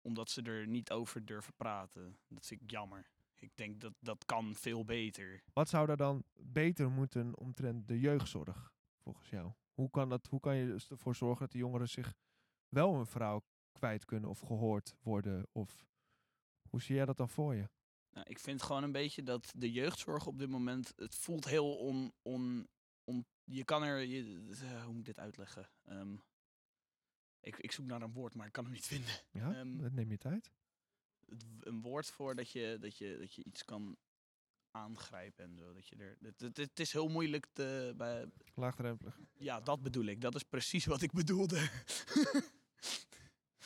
omdat 0.00 0.30
ze 0.30 0.42
er 0.42 0.66
niet 0.66 0.90
over 0.90 1.24
durven 1.24 1.54
praten. 1.56 2.16
Dat 2.28 2.46
vind 2.46 2.62
ik 2.62 2.70
jammer. 2.70 3.06
Ik 3.34 3.50
denk 3.56 3.80
dat 3.80 3.92
dat 4.00 4.24
kan 4.24 4.54
veel 4.54 4.84
beter. 4.84 5.42
Wat 5.52 5.68
zou 5.68 5.90
er 5.90 5.96
dan 5.96 6.24
beter 6.40 6.90
moeten 6.90 7.38
omtrent 7.38 7.88
de 7.88 8.00
jeugdzorg, 8.00 8.72
volgens 9.04 9.28
jou? 9.30 9.52
Hoe 9.74 9.90
kan, 9.90 10.08
dat, 10.08 10.26
hoe 10.26 10.40
kan 10.40 10.56
je 10.56 10.66
dus 10.66 10.90
ervoor 10.90 11.14
zorgen 11.14 11.40
dat 11.40 11.52
de 11.52 11.58
jongeren 11.58 11.88
zich 11.88 12.14
wel 12.68 12.94
een 12.94 13.06
vrouw 13.06 13.42
kwijt 13.72 14.04
kunnen 14.04 14.30
of 14.30 14.38
gehoord 14.40 14.94
worden? 15.02 15.46
Of 15.52 15.86
hoe 16.68 16.82
zie 16.82 16.94
jij 16.94 17.04
dat 17.04 17.16
dan 17.16 17.28
voor 17.28 17.54
je? 17.54 17.68
Nou, 18.10 18.26
ik 18.28 18.38
vind 18.38 18.62
gewoon 18.62 18.82
een 18.82 18.92
beetje 18.92 19.22
dat 19.22 19.52
de 19.56 19.72
jeugdzorg 19.72 20.26
op 20.26 20.38
dit 20.38 20.48
moment, 20.48 20.92
het 20.96 21.14
voelt 21.14 21.44
heel 21.44 21.76
on, 21.76 22.12
on, 22.22 22.68
on 23.04 23.26
je 23.44 23.64
kan 23.64 23.82
er, 23.82 24.00
je, 24.00 24.48
eh, 24.62 24.82
hoe 24.84 24.90
moet 24.92 24.98
ik 24.98 25.04
dit 25.14 25.18
uitleggen? 25.18 25.70
Ehm, 25.84 26.16
ik, 27.40 27.56
ik 27.56 27.72
zoek 27.72 27.86
naar 27.86 28.02
een 28.02 28.12
woord, 28.12 28.34
maar 28.34 28.46
ik 28.46 28.52
kan 28.52 28.64
hem 28.64 28.72
niet 28.72 28.86
vinden. 28.86 29.14
Ja, 29.30 29.54
Ehm, 29.54 29.76
dat 29.76 29.92
neem 29.92 30.10
je 30.10 30.18
tijd. 30.18 30.52
het 31.26 31.44
een 31.60 31.80
woord 31.80 32.10
voor 32.10 32.34
dat 32.34 32.50
je, 32.50 32.76
dat 32.80 32.98
je, 32.98 33.16
dat 33.18 33.34
je 33.34 33.44
iets 33.44 33.64
kan 33.64 33.96
aangrijpen 34.74 35.44
en 35.44 35.56
zo. 35.56 35.72
Dat 35.72 35.88
je 35.88 35.96
er, 35.96 36.16
het, 36.22 36.40
het, 36.40 36.56
het 36.56 36.80
is 36.80 36.92
heel 36.92 37.08
moeilijk 37.08 37.46
te. 37.52 37.94
Bij, 37.96 38.26
Laagdrempelig. 38.54 39.18
ja, 39.38 39.60
dat 39.60 39.82
bedoel 39.82 40.04
ik. 40.04 40.20
Dat 40.20 40.34
is 40.34 40.42
precies 40.42 40.84
wat 40.84 41.02
ik 41.02 41.12
bedoelde. 41.12 41.68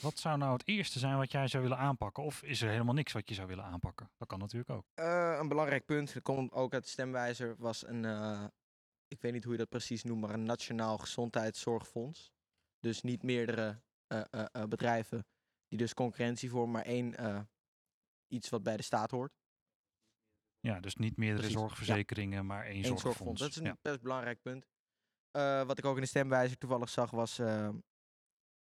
Wat 0.01 0.19
zou 0.19 0.39
nou 0.39 0.53
het 0.53 0.69
eerste 0.69 0.99
zijn 0.99 1.17
wat 1.17 1.33
jij 1.33 1.49
zou 1.49 1.63
willen 1.63 1.79
aanpakken? 1.79 2.23
Of 2.23 2.43
is 2.43 2.63
er 2.63 2.71
helemaal 2.71 2.95
niks 2.95 3.13
wat 3.13 3.29
je 3.29 3.35
zou 3.35 3.49
willen 3.49 3.65
aanpakken? 3.65 4.11
Dat 4.17 4.29
kan 4.29 4.39
natuurlijk 4.39 4.71
ook. 4.71 4.85
Eh, 4.95 5.37
een 5.41 5.49
belangrijk 5.49 5.85
punt, 5.85 6.15
dat 6.15 6.23
komt 6.23 6.53
ook 6.53 6.73
uit 6.73 6.85
de 6.85 6.91
stemwijzer, 6.91 7.55
was 7.59 7.87
een, 7.87 8.05
eh, 8.05 8.45
ik 9.09 9.21
weet 9.21 9.33
niet 9.33 9.43
hoe 9.45 9.53
je 9.53 9.59
dat 9.59 9.69
precies 9.69 10.03
noemt, 10.03 10.21
maar 10.21 10.35
een 10.35 10.43
nationaal 10.45 10.99
gezondheidszorgfonds. 10.99 12.31
Dus 12.81 13.03
niet 13.03 13.23
meerdere 13.23 13.81
eh, 14.07 14.21
eh, 14.31 14.45
eh, 14.53 14.63
bedrijven 14.63 15.27
die 15.69 15.79
dus 15.79 15.95
concurrentie 15.95 16.51
vormen, 16.51 16.71
maar 16.71 16.85
één 16.85 17.17
eh, 17.17 17.41
iets 18.29 18.49
wat 18.49 18.63
bij 18.63 18.77
de 18.77 18.83
staat 18.83 19.11
hoort. 19.11 19.33
Ja, 20.61 20.81
dus 20.81 20.95
niet 20.97 21.17
meerdere 21.17 21.39
Precies, 21.41 21.55
ja. 21.55 21.61
zorgverzekeringen, 21.61 22.47
maar 22.47 22.65
één, 22.65 22.85
Eén 22.85 22.99
zorgfonds. 22.99 23.41
Dat 23.41 23.51
is 23.51 23.57
een 23.57 23.65
Ja. 23.65 23.77
best 23.83 24.01
belangrijk 24.03 24.43
punt. 24.43 24.67
Eh, 25.31 25.65
wat 25.67 25.79
ik 25.79 25.85
ook 25.85 25.95
in 25.95 26.01
de 26.03 26.09
stemwijzer 26.09 26.59
toevallig 26.59 26.89
zag 26.89 27.11
was 27.11 27.39
eh, 27.39 27.69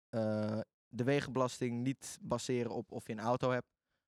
eh, 0.09 0.59
de 0.87 1.03
wegenbelasting 1.03 1.83
niet 1.83 2.17
baseren 2.21 2.71
op 2.71 2.91
of 2.91 3.07
je 3.07 3.13
een 3.13 3.19
auto 3.19 3.51
hebt, 3.51 3.67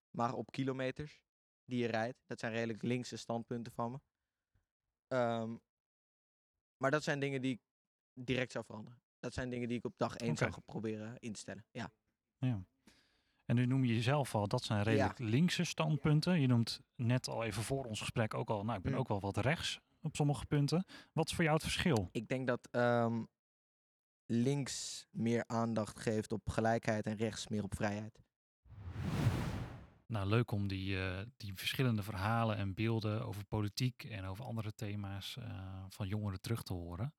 maar 0.09 0.33
op 0.33 0.51
kilometers 0.51 1.21
die 1.65 1.79
je 1.79 1.87
rijdt. 1.87 2.17
Dat 2.25 2.39
zijn 2.39 2.51
redelijk 2.53 2.81
linkse 2.81 3.17
standpunten 3.17 3.71
van 3.73 3.91
me. 3.91 3.99
Ehm, 5.07 5.55
maar 6.77 6.91
dat 6.91 7.03
zijn 7.03 7.19
dingen 7.19 7.41
die 7.41 7.53
ik 7.53 7.61
direct 8.13 8.51
zou 8.51 8.65
veranderen. 8.65 9.01
Dat 9.19 9.33
zijn 9.33 9.49
dingen 9.49 9.67
die 9.67 9.77
ik 9.77 9.85
op 9.85 9.97
dag 9.97 10.15
één 10.15 10.37
zou 10.37 10.49
Oké. 10.49 10.59
gaan 10.59 10.63
proberen 10.65 11.19
in 11.19 11.33
te 11.33 11.39
stellen. 11.39 11.65
Ja. 11.71 11.91
Ja. 12.37 12.65
En 13.47 13.55
nu 13.55 13.65
noem 13.65 13.85
je 13.85 13.93
jezelf 13.93 14.35
al, 14.35 14.47
dat 14.47 14.63
zijn 14.63 14.83
redelijk 14.83 15.19
linkse 15.19 15.63
standpunten. 15.63 16.39
Je 16.41 16.47
noemt 16.47 16.81
net 16.95 17.27
al 17.27 17.43
even 17.43 17.63
voor 17.63 17.85
ons 17.85 17.99
gesprek 17.99 18.33
ook 18.33 18.49
al, 18.49 18.63
nou 18.63 18.77
ik 18.77 18.83
ben 18.83 18.91
Mm. 18.91 18.97
ook 18.97 19.07
wel 19.07 19.19
wat 19.19 19.37
rechts 19.37 19.79
op 20.01 20.15
sommige 20.15 20.45
punten. 20.45 20.85
Wat 21.13 21.27
is 21.27 21.33
voor 21.33 21.43
jou 21.43 21.55
het 21.55 21.63
verschil? 21.65 22.09
Ik 22.11 22.27
denk 22.27 22.47
dat 22.47 22.67
ehm, 22.71 23.23
links 24.25 25.07
meer 25.11 25.43
aandacht 25.47 25.99
geeft 25.99 26.31
op 26.31 26.49
gelijkheid 26.49 27.05
en 27.05 27.15
rechts 27.15 27.47
meer 27.47 27.63
op 27.63 27.75
vrijheid. 27.75 28.19
Nou, 30.05 30.27
leuk 30.27 30.51
om 30.51 30.67
die, 30.67 30.99
eh, 31.03 31.25
die 31.37 31.53
verschillende 31.55 32.03
verhalen 32.03 32.57
en 32.57 32.73
beelden 32.73 33.25
over 33.25 33.45
politiek 33.45 34.03
en 34.03 34.25
over 34.25 34.45
andere 34.45 34.73
thema's 34.73 35.37
eh, 35.37 35.85
van 35.89 36.07
jongeren 36.07 36.41
terug 36.41 36.63
te 36.63 36.73
horen. 36.73 37.13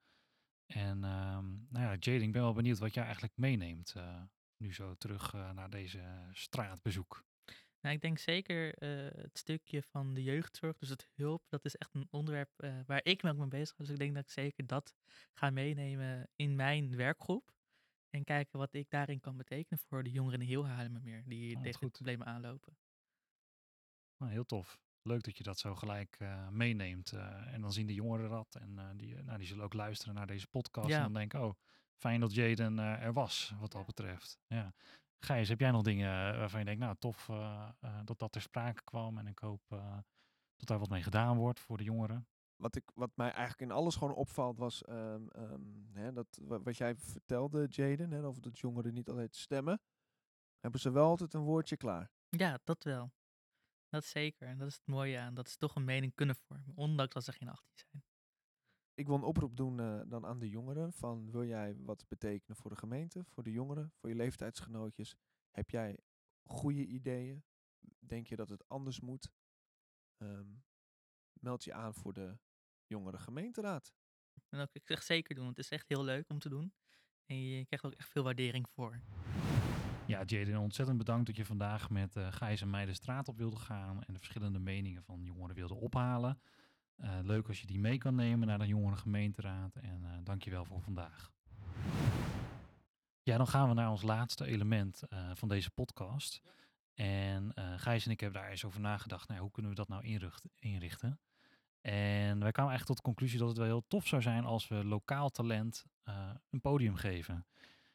En 0.67 1.05
ehm, 1.05 1.47
nou 1.69 1.85
ja, 1.85 1.97
Jade, 1.99 2.23
ik 2.23 2.33
ben 2.33 2.43
wel 2.43 2.53
benieuwd 2.53 2.79
wat 2.79 2.95
jij 2.95 3.03
eigenlijk 3.05 3.37
meeneemt 3.37 3.93
eh, 3.97 4.23
nu 4.59 4.75
zo 4.75 4.95
terug 4.95 5.35
eh, 5.35 5.51
naar 5.51 5.71
deze 5.71 6.29
straatbezoek. 6.33 7.25
Nou, 7.81 7.95
ik 7.95 8.01
denk 8.01 8.19
zeker 8.19 8.75
eh, 8.75 9.23
het 9.23 9.39
stukje 9.39 9.83
van 9.83 10.15
de 10.15 10.23
jeugdzorg, 10.23 10.79
dus 10.79 10.89
het 10.89 11.09
hulp, 11.15 11.43
dat 11.49 11.65
is 11.65 11.77
echt 11.77 11.95
een 11.95 12.09
onderwerp 12.11 12.51
eh, 12.57 12.81
waar 12.87 13.01
ik 13.03 13.23
me 13.23 13.31
ook 13.31 13.37
mee 13.37 13.49
bezig 13.49 13.77
ben. 13.77 13.87
Dus 13.87 13.95
ik 13.95 14.01
denk 14.01 14.15
dat 14.15 14.25
ik 14.25 14.31
zeker 14.31 14.67
dat 14.67 14.95
ga 15.33 15.51
meenemen 15.51 16.29
in 16.37 16.57
mijn 16.57 16.97
werkgroep. 16.97 17.57
En 18.11 18.25
kijken 18.25 18.59
wat 18.59 18.75
ik 18.75 18.91
daarin 18.91 19.21
kan 19.21 19.37
betekenen 19.37 19.79
voor 19.79 20.03
de 20.03 20.11
jongeren 20.11 20.41
in 20.41 20.47
heel 20.47 20.67
Haarlemmermeer 20.67 21.23
die 21.27 21.55
wat 21.55 21.63
tegen 21.63 21.81
dit 21.81 21.93
probleem 21.93 22.23
aanlopen. 22.23 22.77
Nou, 24.17 24.33
heel 24.33 24.45
tof. 24.45 24.81
Leuk 25.03 25.23
dat 25.23 25.37
je 25.37 25.43
dat 25.43 25.59
zo 25.59 25.75
gelijk 25.75 26.19
meeneemt. 26.51 27.13
en 27.13 27.61
dan 27.61 27.73
zien 27.73 27.87
de 27.87 27.95
jongeren 27.95 28.31
dat. 28.31 28.55
En 28.55 28.97
die, 28.97 29.23
nou, 29.23 29.39
die 29.39 29.47
zullen 29.47 29.65
ook 29.65 29.73
luisteren 29.73 30.15
naar 30.15 30.27
deze 30.27 30.47
podcast. 30.47 30.89
Ja. 30.89 30.97
En 30.97 31.03
dan 31.03 31.13
denken, 31.13 31.45
oh, 31.45 31.55
fijn 31.99 32.21
dat 32.21 32.35
Jaden 32.35 32.79
eh, 32.79 33.03
er 33.05 33.13
was, 33.13 33.53
wat 33.61 33.73
dat 33.73 33.87
betreft. 33.87 34.39
Ja. 34.47 34.75
Gijs, 35.25 35.49
heb 35.49 35.61
jij 35.61 35.71
nog 35.71 35.83
dingen 35.83 36.33
eh, 36.33 36.39
waarvan 36.39 36.59
je 36.61 36.65
denkt, 36.67 36.81
nou, 36.81 36.97
tof 36.99 37.29
eh, 37.29 37.69
eh, 37.81 38.01
dat 38.05 38.19
dat 38.19 38.33
ter 38.33 38.41
sprake 38.43 38.83
kwam. 38.85 39.19
En 39.19 39.27
ik 39.27 39.39
hoop 39.39 39.63
eh, 39.69 39.99
dat 40.57 40.69
daar 40.69 40.79
wat 40.79 40.89
mee 40.89 41.03
gedaan 41.03 41.37
wordt 41.37 41.61
voor 41.61 41.77
de 41.77 41.85
jongeren. 41.85 42.29
wat, 42.57 42.77
ik, 42.77 42.91
wat 42.95 43.11
mij 43.15 43.31
eigenlijk 43.31 43.61
in 43.71 43.77
alles 43.77 43.97
gewoon 43.97 44.15
opvalt 44.15 44.59
was 44.59 44.85
ehm, 44.85 45.27
ehm, 45.29 45.63
hè, 45.93 46.13
dat 46.13 46.39
wa- 46.43 46.61
wat 46.63 46.77
jij 46.77 46.97
vertelde, 46.97 47.67
Jaden, 47.71 48.11
hè, 48.11 48.25
over 48.25 48.43
dat 48.43 48.59
jongeren 48.59 48.95
niet 48.95 49.09
altijd 49.09 49.37
stemmen, 49.37 49.81
hebben 50.61 50.81
ze 50.81 50.91
wel 50.91 51.07
altijd 51.09 51.35
een 51.35 51.41
woordje 51.43 51.77
klaar. 51.77 52.11
Ja, 52.29 52.59
dat 52.65 52.85
wel. 52.85 53.13
Dat 53.89 54.05
zeker. 54.05 54.49
En 54.49 54.59
dat 54.59 54.69
is 54.69 54.75
het 54.75 54.87
mooie 54.87 55.19
aan. 55.19 55.35
Dat 55.35 55.49
ze 55.49 55.57
toch 55.57 55.75
een 55.75 55.85
mening 55.85 56.15
kunnen 56.15 56.37
vormen, 56.37 56.73
ondanks 56.75 57.15
dat 57.15 57.25
ze 57.25 57.33
geen 57.33 57.49
18 57.49 57.65
zijn. 57.91 58.03
Ik 58.99 59.07
wil 59.07 59.15
een 59.15 59.23
oproep 59.23 59.57
doen 59.57 59.81
eh, 59.81 60.01
dan 60.07 60.27
aan 60.27 60.39
de 60.39 60.49
jongeren 60.49 60.93
van 60.93 61.31
wil 61.31 61.45
jij 61.45 61.77
wat 61.77 62.09
betekenen 62.09 62.57
voor 62.57 62.71
de 62.71 62.77
gemeente, 62.77 63.25
voor 63.25 63.43
de 63.43 63.53
jongeren, 63.53 63.93
voor 63.95 64.09
je 64.09 64.15
leeftijdsgenootjes? 64.15 65.17
Heb 65.51 65.71
jij 65.71 65.99
goede 66.43 66.87
ideeën? 66.87 67.45
Denk 67.99 68.27
je 68.27 68.37
dat 68.37 68.49
het 68.49 68.69
anders 68.69 69.01
moet? 69.01 69.33
Ehm, 70.17 70.47
meld 71.41 71.65
je 71.65 71.73
aan 71.73 71.95
voor 71.95 72.13
de 72.13 72.39
jongere 72.87 73.19
gemeenteraad. 73.19 73.95
En 74.49 74.61
ook, 74.61 74.73
ik 74.73 74.87
zeg 74.87 75.03
zeker 75.03 75.35
doen, 75.35 75.45
want 75.45 75.57
het 75.57 75.65
is 75.65 75.73
echt 75.73 75.89
heel 75.89 76.05
leuk 76.05 76.31
om 76.31 76.39
te 76.39 76.49
doen. 76.49 76.73
En 77.27 77.43
je 77.43 77.67
krijgt 77.67 77.85
ook 77.85 77.95
echt 77.95 78.09
veel 78.09 78.23
waardering 78.23 78.69
voor. 78.69 79.01
Ja, 80.07 80.23
Jaden, 80.25 80.59
ontzettend 80.59 80.99
bedankt 80.99 81.27
dat 81.27 81.37
je 81.37 81.45
vandaag 81.45 81.91
met 81.91 82.17
eh 82.17 82.33
Gijs 82.33 82.61
en 82.61 82.71
mij 82.71 82.87
de 82.87 82.95
straat 82.95 83.29
op 83.29 83.37
wilde 83.37 83.57
gaan 83.57 84.03
en 84.03 84.13
de 84.13 84.19
verschillende 84.19 84.59
meningen 84.59 85.03
van 85.03 85.23
jongeren 85.23 85.55
wilde 85.55 85.75
ophalen. 85.75 86.41
Eh, 86.99 87.19
leuk 87.23 87.49
als 87.49 87.61
je 87.61 87.67
die 87.67 87.79
mee 87.79 87.99
kan 87.99 88.15
nemen 88.15 88.47
naar 88.47 88.59
de 88.59 88.67
jongerengemeenteraad 88.67 89.77
en 89.77 90.05
eh 90.05 90.19
dank 90.25 90.43
je 90.43 90.51
wel 90.51 90.65
voor 90.65 90.83
vandaag. 90.83 91.31
Ja, 93.23 93.37
dan 93.37 93.47
gaan 93.49 93.69
we 93.69 93.75
naar 93.75 93.91
ons 93.91 94.03
laatste 94.03 94.45
element 94.47 95.03
eh, 95.03 95.31
van 95.35 95.49
deze 95.49 95.71
podcast. 95.71 96.43
En 96.95 97.53
eh 97.55 97.73
Gijs 97.77 98.05
en 98.05 98.11
ik 98.11 98.21
hebben 98.21 98.41
daar 98.41 98.51
eens 98.51 98.65
over 98.65 98.81
nagedacht, 98.81 99.29
nou, 99.29 99.41
hoe 99.41 99.51
kunnen 99.51 99.71
we 99.71 99.77
dat 99.77 99.89
nou 99.89 100.05
inricht- 100.05 100.49
inrichten? 100.55 101.21
En 101.81 102.39
wij 102.41 102.53
kwamen 102.53 102.71
eigenlijk 102.71 102.85
tot 102.87 102.97
de 102.97 103.03
conclusie 103.03 103.39
dat 103.39 103.49
het 103.49 103.57
wel 103.57 103.67
heel 103.67 103.85
tof 103.89 104.07
zou 104.07 104.23
zijn 104.23 104.45
als 104.45 104.69
we 104.69 104.85
lokaal 104.85 105.29
talent 105.31 105.85
eh, 106.03 106.31
een 106.51 106.61
podium 106.61 106.95
geven. 106.95 107.47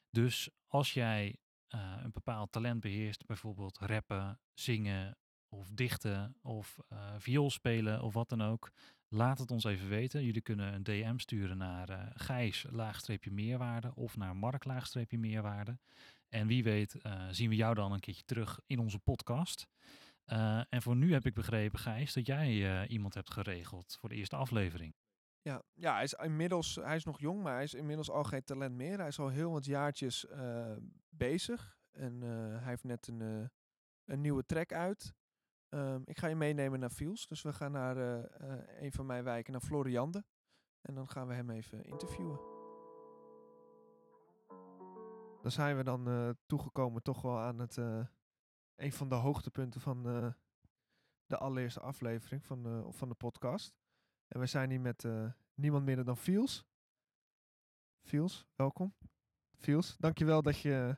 Dus 0.09 0.49
als 0.67 0.93
jij 0.93 1.37
eh, 1.67 1.95
een 2.03 2.11
bepaald 2.11 2.51
talent 2.51 2.79
beheerst, 2.79 3.25
bijvoorbeeld 3.25 3.77
rappen, 3.77 4.39
zingen 4.53 5.17
of 5.49 5.69
dichten 5.71 6.35
of 6.41 6.79
eh 6.89 7.13
viool 7.17 7.49
spelen 7.49 8.01
of 8.01 8.13
wat 8.13 8.29
dan 8.29 8.41
ook, 8.41 8.71
laat 9.13 9.39
het 9.39 9.51
ons 9.51 9.63
even 9.63 9.89
weten. 9.89 10.23
Jullie 10.23 10.41
kunnen 10.41 10.73
een 10.73 10.83
DM 10.83 11.17
sturen 11.17 11.57
naar 11.57 11.89
eh 11.89 12.07
Gijs 12.13 12.65
laagstreepje 12.69 13.31
meerwaarde 13.31 13.95
of 13.95 14.17
naar 14.17 14.35
Mark 14.35 14.65
laagstreepje 14.65 15.17
meerwaarde. 15.17 15.79
En 16.29 16.47
wie 16.47 16.63
weet 16.63 17.01
eh, 17.01 17.27
zien 17.29 17.49
we 17.49 17.55
jou 17.55 17.75
dan 17.75 17.91
een 17.91 17.99
keertje 17.99 18.23
terug 18.25 18.59
in 18.67 18.79
onze 18.79 18.99
podcast. 18.99 19.67
Eh, 20.25 20.61
en 20.69 20.81
voor 20.81 20.95
nu 20.95 21.13
heb 21.13 21.25
ik 21.25 21.33
begrepen, 21.33 21.79
Gijs, 21.79 22.13
dat 22.13 22.25
jij 22.25 22.87
iemand 22.87 23.13
hebt 23.13 23.31
geregeld 23.31 23.97
voor 23.99 24.09
de 24.09 24.15
eerste 24.15 24.35
aflevering. 24.35 24.95
Ja, 25.41 25.63
ja, 25.73 25.93
hij 25.93 26.03
is 26.03 26.13
inmiddels, 26.13 26.75
hij 26.75 26.95
is 26.95 27.03
nog 27.03 27.19
jong, 27.19 27.43
maar 27.43 27.53
hij 27.53 27.63
is 27.63 27.73
inmiddels 27.73 28.09
al 28.09 28.23
geen 28.23 28.43
talent 28.43 28.75
meer. 28.75 28.97
Hij 28.97 29.07
is 29.07 29.19
al 29.19 29.29
heel 29.29 29.51
wat 29.51 29.65
jaartjes 29.65 30.25
bezig 31.09 31.77
en 31.91 32.21
hij 32.21 32.69
heeft 32.69 32.83
net 32.83 33.07
een, 33.07 33.49
een 34.05 34.21
nieuwe 34.21 34.45
track 34.45 34.73
uit. 34.73 35.13
Ehm, 35.73 36.01
ik 36.05 36.17
ga 36.17 36.27
je 36.27 36.35
meenemen 36.35 36.79
naar 36.79 36.89
Fiels, 36.89 37.27
dus 37.27 37.41
we 37.41 37.53
gaan 37.53 37.71
naar 37.71 37.97
eh, 37.97 38.51
eh, 38.51 38.83
een 38.83 38.91
van 38.91 39.05
mijn 39.05 39.23
wijken, 39.23 39.51
naar 39.51 39.61
Floriande. 39.61 40.25
En 40.81 40.93
dan 40.95 41.09
gaan 41.09 41.27
we 41.27 41.33
hem 41.33 41.49
even 41.49 41.83
interviewen. 41.83 42.39
Dan 45.41 45.51
zijn 45.51 45.77
we 45.77 45.83
dan 45.83 46.07
eh, 46.07 46.29
toegekomen 46.45 47.03
toch 47.03 47.21
wel 47.21 47.39
aan 47.39 47.59
het, 47.59 47.77
eh, 47.77 48.05
een 48.75 48.93
van 48.93 49.09
de 49.09 49.15
hoogtepunten 49.15 49.81
van 49.81 50.07
eh, 50.07 50.27
de 51.25 51.37
allereerste 51.37 51.79
aflevering 51.79 52.45
van, 52.45 52.93
van 52.93 53.09
de 53.09 53.15
podcast. 53.15 53.73
En 54.27 54.39
we 54.39 54.45
zijn 54.45 54.69
hier 54.69 54.81
met 54.81 55.05
eh, 55.05 55.25
niemand 55.53 55.85
minder 55.85 56.05
dan 56.05 56.17
Fiels. 56.17 56.65
Fiels, 58.01 58.47
welkom. 58.55 58.93
Fiels, 59.55 59.97
dankjewel 59.97 60.41
dat 60.41 60.59
je 60.59 60.97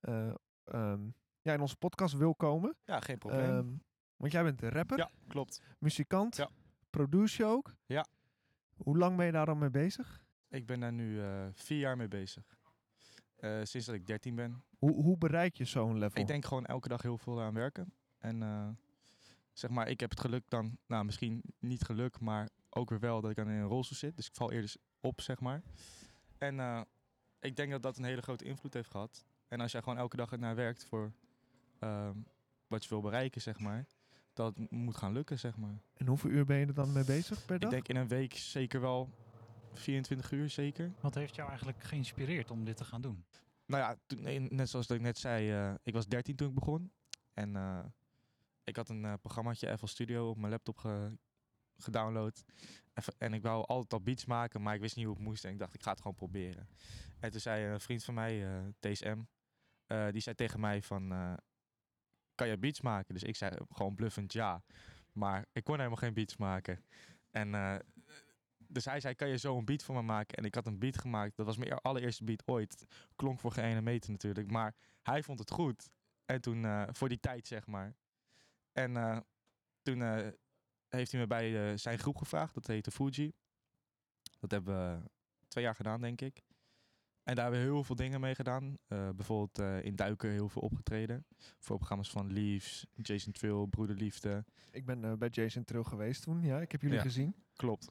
eh, 0.00 0.34
ehm, 0.64 1.08
ja, 1.40 1.52
in 1.52 1.60
onze 1.60 1.76
podcast 1.76 2.14
wil 2.14 2.34
komen. 2.34 2.76
Ja, 2.84 3.00
geen 3.00 3.18
probleem. 3.18 3.58
Ehm, 3.58 3.76
want 4.16 4.32
jij 4.32 4.42
bent 4.42 4.62
rapper. 4.62 4.98
Ja, 4.98 5.10
klopt. 5.28 5.62
Muzikant. 5.78 6.36
Ja. 6.36 6.50
Produce 6.90 7.42
je 7.42 7.48
ook. 7.48 7.74
Ja. 7.86 8.06
Hoe 8.76 8.98
lang 8.98 9.16
ben 9.16 9.26
je 9.26 9.32
daar 9.32 9.46
dan 9.46 9.58
mee 9.58 9.70
bezig? 9.70 10.24
Ik 10.48 10.66
ben 10.66 10.80
daar 10.80 10.92
nu 10.92 11.20
eh, 11.20 11.46
vier 11.52 11.78
jaar 11.78 11.96
mee 11.96 12.08
bezig. 12.08 12.58
Eh, 13.36 13.60
sinds 13.62 13.86
dat 13.86 13.94
ik 13.94 14.06
13 14.06 14.34
ben. 14.34 14.62
Hoe, 14.78 15.02
hoe 15.02 15.18
bereik 15.18 15.56
je 15.56 15.64
zo'n 15.64 15.98
level? 15.98 16.20
Ik 16.20 16.26
denk 16.26 16.44
gewoon 16.44 16.66
elke 16.66 16.88
dag 16.88 17.02
heel 17.02 17.18
veel 17.18 17.42
aan 17.42 17.54
werken. 17.54 17.92
En 18.18 18.42
eh, 18.42 18.68
zeg 19.52 19.70
maar, 19.70 19.88
ik 19.88 20.00
heb 20.00 20.10
het 20.10 20.20
geluk 20.20 20.44
dan, 20.48 20.78
nou 20.86 21.04
misschien 21.04 21.42
niet 21.58 21.82
geluk, 21.82 22.20
maar 22.20 22.48
ook 22.70 22.90
weer 22.90 23.00
wel 23.00 23.20
dat 23.20 23.30
ik 23.30 23.36
dan 23.36 23.48
in 23.48 23.56
een 23.56 23.68
rolstoel 23.68 23.98
zit. 23.98 24.16
Dus 24.16 24.26
ik 24.26 24.34
val 24.34 24.52
eerder 24.52 24.74
op, 25.00 25.20
zeg 25.20 25.40
maar. 25.40 25.62
En 26.38 26.86
ik 27.40 27.56
denk 27.56 27.70
dat 27.70 27.82
dat 27.82 27.96
een 27.96 28.04
hele 28.04 28.22
grote 28.22 28.44
invloed 28.44 28.74
heeft 28.74 28.90
gehad. 28.90 29.24
En 29.48 29.60
als 29.60 29.72
jij 29.72 29.82
gewoon 29.82 29.98
elke 29.98 30.16
dag 30.16 30.32
ernaar 30.32 30.54
werkt 30.54 30.84
voor 30.84 31.12
ehm, 31.78 32.16
wat 32.66 32.82
je 32.82 32.88
wil 32.88 33.00
bereiken, 33.00 33.40
zeg 33.40 33.58
maar, 33.58 33.86
dat 34.36 34.70
moet 34.70 34.96
gaan 34.96 35.12
lukken, 35.12 35.38
zeg 35.38 35.56
maar. 35.56 35.78
En 35.96 36.06
hoeveel 36.06 36.30
uur 36.30 36.44
ben 36.44 36.56
je 36.58 36.66
er 36.66 36.74
dan 36.74 36.92
mee 36.92 37.04
bezig 37.04 37.44
per 37.44 37.58
dag? 37.58 37.70
Ik 37.70 37.74
denk 37.76 37.88
in 37.88 37.96
een 38.02 38.08
week 38.08 38.34
zeker 38.34 38.80
wel 38.80 39.10
24 39.72 40.30
uur, 40.32 40.50
zeker. 40.50 40.92
Wat 41.00 41.14
heeft 41.14 41.34
jou 41.34 41.48
eigenlijk 41.48 41.82
geïnspireerd 41.82 42.50
om 42.50 42.64
dit 42.64 42.76
te 42.76 42.84
gaan 42.84 43.00
doen? 43.00 43.24
Nou 43.66 43.82
ja, 43.82 43.96
toen, 44.06 44.46
net 44.56 44.68
zoals 44.68 44.86
dat 44.86 44.96
ik 44.96 45.02
net 45.02 45.18
zei, 45.18 45.50
eh, 45.52 45.74
ik 45.82 45.92
was 45.94 46.06
13 46.06 46.36
toen 46.36 46.48
ik 46.48 46.54
begon. 46.54 46.92
En 47.34 47.56
eh, 47.56 47.78
ik 48.64 48.76
had 48.76 48.88
een 48.88 49.04
eh, 49.04 49.12
programmaatje 49.20 49.78
FL 49.78 49.86
Studio 49.86 50.28
op 50.30 50.36
mijn 50.36 50.50
laptop 50.52 50.76
ge- 50.78 51.18
gedownload. 51.76 52.44
En 53.18 53.34
ik 53.34 53.42
wou 53.42 53.66
altijd 53.66 53.92
al 53.92 54.00
beats 54.00 54.24
maken, 54.24 54.62
maar 54.62 54.74
ik 54.74 54.80
wist 54.80 54.96
niet 54.96 55.04
hoe 55.04 55.14
het 55.14 55.24
moest. 55.24 55.44
En 55.44 55.52
ik 55.52 55.58
dacht, 55.58 55.74
ik 55.74 55.82
ga 55.82 55.90
het 55.90 56.00
gewoon 56.00 56.16
proberen. 56.16 56.68
En 57.20 57.30
toen 57.30 57.40
zei 57.40 57.64
een 57.72 57.80
vriend 57.80 58.04
van 58.04 58.14
mij, 58.14 58.46
eh, 58.56 58.62
TSM, 58.80 59.18
eh, 59.86 60.08
die 60.10 60.20
zei 60.20 60.34
tegen 60.34 60.60
mij 60.60 60.82
van, 60.82 61.12
eh, 61.12 61.32
kan 62.34 62.48
je 62.48 62.58
beats 62.58 62.80
maken? 62.80 63.14
Dus 63.14 63.22
ik 63.22 63.36
zei 63.36 63.52
gewoon 63.68 63.94
bluffend 63.94 64.32
ja. 64.32 64.62
Maar 65.12 65.46
ik 65.52 65.64
kon 65.64 65.76
helemaal 65.76 65.96
geen 65.96 66.14
beats 66.14 66.36
maken. 66.36 66.84
En 67.30 67.54
eh, 67.54 67.76
dus 68.58 68.84
hij 68.84 69.00
zei, 69.00 69.14
kan 69.14 69.28
je 69.28 69.38
zo 69.38 69.58
een 69.58 69.64
beat 69.64 69.82
voor 69.82 69.94
me 69.94 70.02
maken? 70.02 70.36
En 70.36 70.44
ik 70.44 70.54
had 70.54 70.66
een 70.66 70.78
beat 70.78 70.98
gemaakt. 70.98 71.36
Dat 71.36 71.46
was 71.46 71.56
mijn 71.56 71.72
allereerste 71.72 72.24
beat 72.24 72.42
ooit. 72.46 72.86
Klonk 73.16 73.40
voor 73.40 73.52
geen 73.52 73.64
ene 73.64 73.82
meter 73.82 74.10
natuurlijk. 74.10 74.50
Maar 74.50 74.74
hij 75.02 75.22
vond 75.22 75.38
het 75.38 75.50
goed. 75.50 75.90
En 76.24 76.40
toen, 76.40 76.64
eh, 76.64 76.82
voor 76.90 77.08
die 77.08 77.20
tijd 77.20 77.46
zeg 77.46 77.66
maar. 77.66 77.96
En 78.72 78.96
eh, 78.96 79.18
toen 79.82 80.00
heeft 80.88 81.10
hij 81.12 81.20
me 81.20 81.26
bij 81.26 81.76
zijn 81.76 81.98
groep 81.98 82.16
gevraagd. 82.16 82.54
Dat 82.54 82.66
heette 82.66 82.90
Fuji. 82.90 83.32
Dat 84.40 84.50
hebben 84.50 84.74
we 84.74 85.10
twee 85.48 85.64
jaar 85.64 85.74
gedaan, 85.74 86.00
denk 86.00 86.20
ik. 86.20 86.42
En 87.24 87.34
daar 87.34 87.44
hebben 87.44 87.60
we 87.62 87.72
heel 87.72 87.84
veel 87.84 87.96
dingen 87.96 88.20
mee 88.20 88.34
gedaan. 88.34 88.78
Eh, 88.86 89.08
bijvoorbeeld 89.16 89.58
eh, 89.58 89.84
in 89.84 89.96
Duiken 89.96 90.30
heel 90.30 90.48
veel 90.48 90.62
opgetreden. 90.62 91.26
Voor 91.58 91.76
programma's 91.76 92.10
van 92.10 92.32
Leaves, 92.32 92.86
Jason 92.94 93.32
Trill, 93.32 93.66
Broederliefde. 93.66 94.44
Ik 94.70 94.84
ben 94.84 95.04
eh, 95.04 95.12
bij 95.12 95.28
Jason 95.28 95.64
Trill 95.64 95.82
geweest 95.82 96.22
toen, 96.22 96.42
ja. 96.42 96.60
Ik 96.60 96.72
heb 96.72 96.80
jullie 96.80 96.96
Ja, 96.96 97.02
gezien. 97.02 97.34
Klopt. 97.56 97.90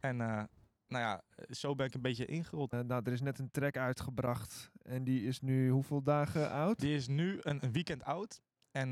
En 0.00 0.16
nou 0.16 1.04
ja, 1.04 1.22
zo 1.50 1.74
ben 1.74 1.86
ik 1.86 1.94
een 1.94 2.02
beetje 2.02 2.26
ingerold. 2.26 2.70
Nou, 2.70 3.02
er 3.04 3.12
is 3.12 3.20
net 3.20 3.38
een 3.38 3.50
track 3.50 3.76
uitgebracht 3.76 4.70
en 4.82 5.04
die 5.04 5.22
is 5.22 5.40
nu 5.40 5.70
hoeveel 5.70 6.02
dagen 6.02 6.50
oud? 6.50 6.78
Die 6.80 6.94
is 6.94 7.08
nu 7.08 7.38
een, 7.42 7.64
een 7.64 7.72
weekend 7.72 8.04
oud. 8.04 8.40
En 8.70 8.90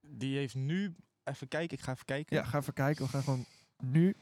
die 0.00 0.36
heeft 0.36 0.54
nu... 0.54 0.94
Even 1.24 1.48
kijken, 1.48 1.76
ik 1.78 1.84
ga 1.84 1.92
even 1.92 2.04
kijken. 2.04 2.36
Ja, 2.36 2.44
ga 2.44 2.58
even 2.58 2.72
kijken. 2.72 3.04
We 3.04 3.10
gaan 3.10 3.22
gewoon 3.22 3.44
nu 3.76 4.16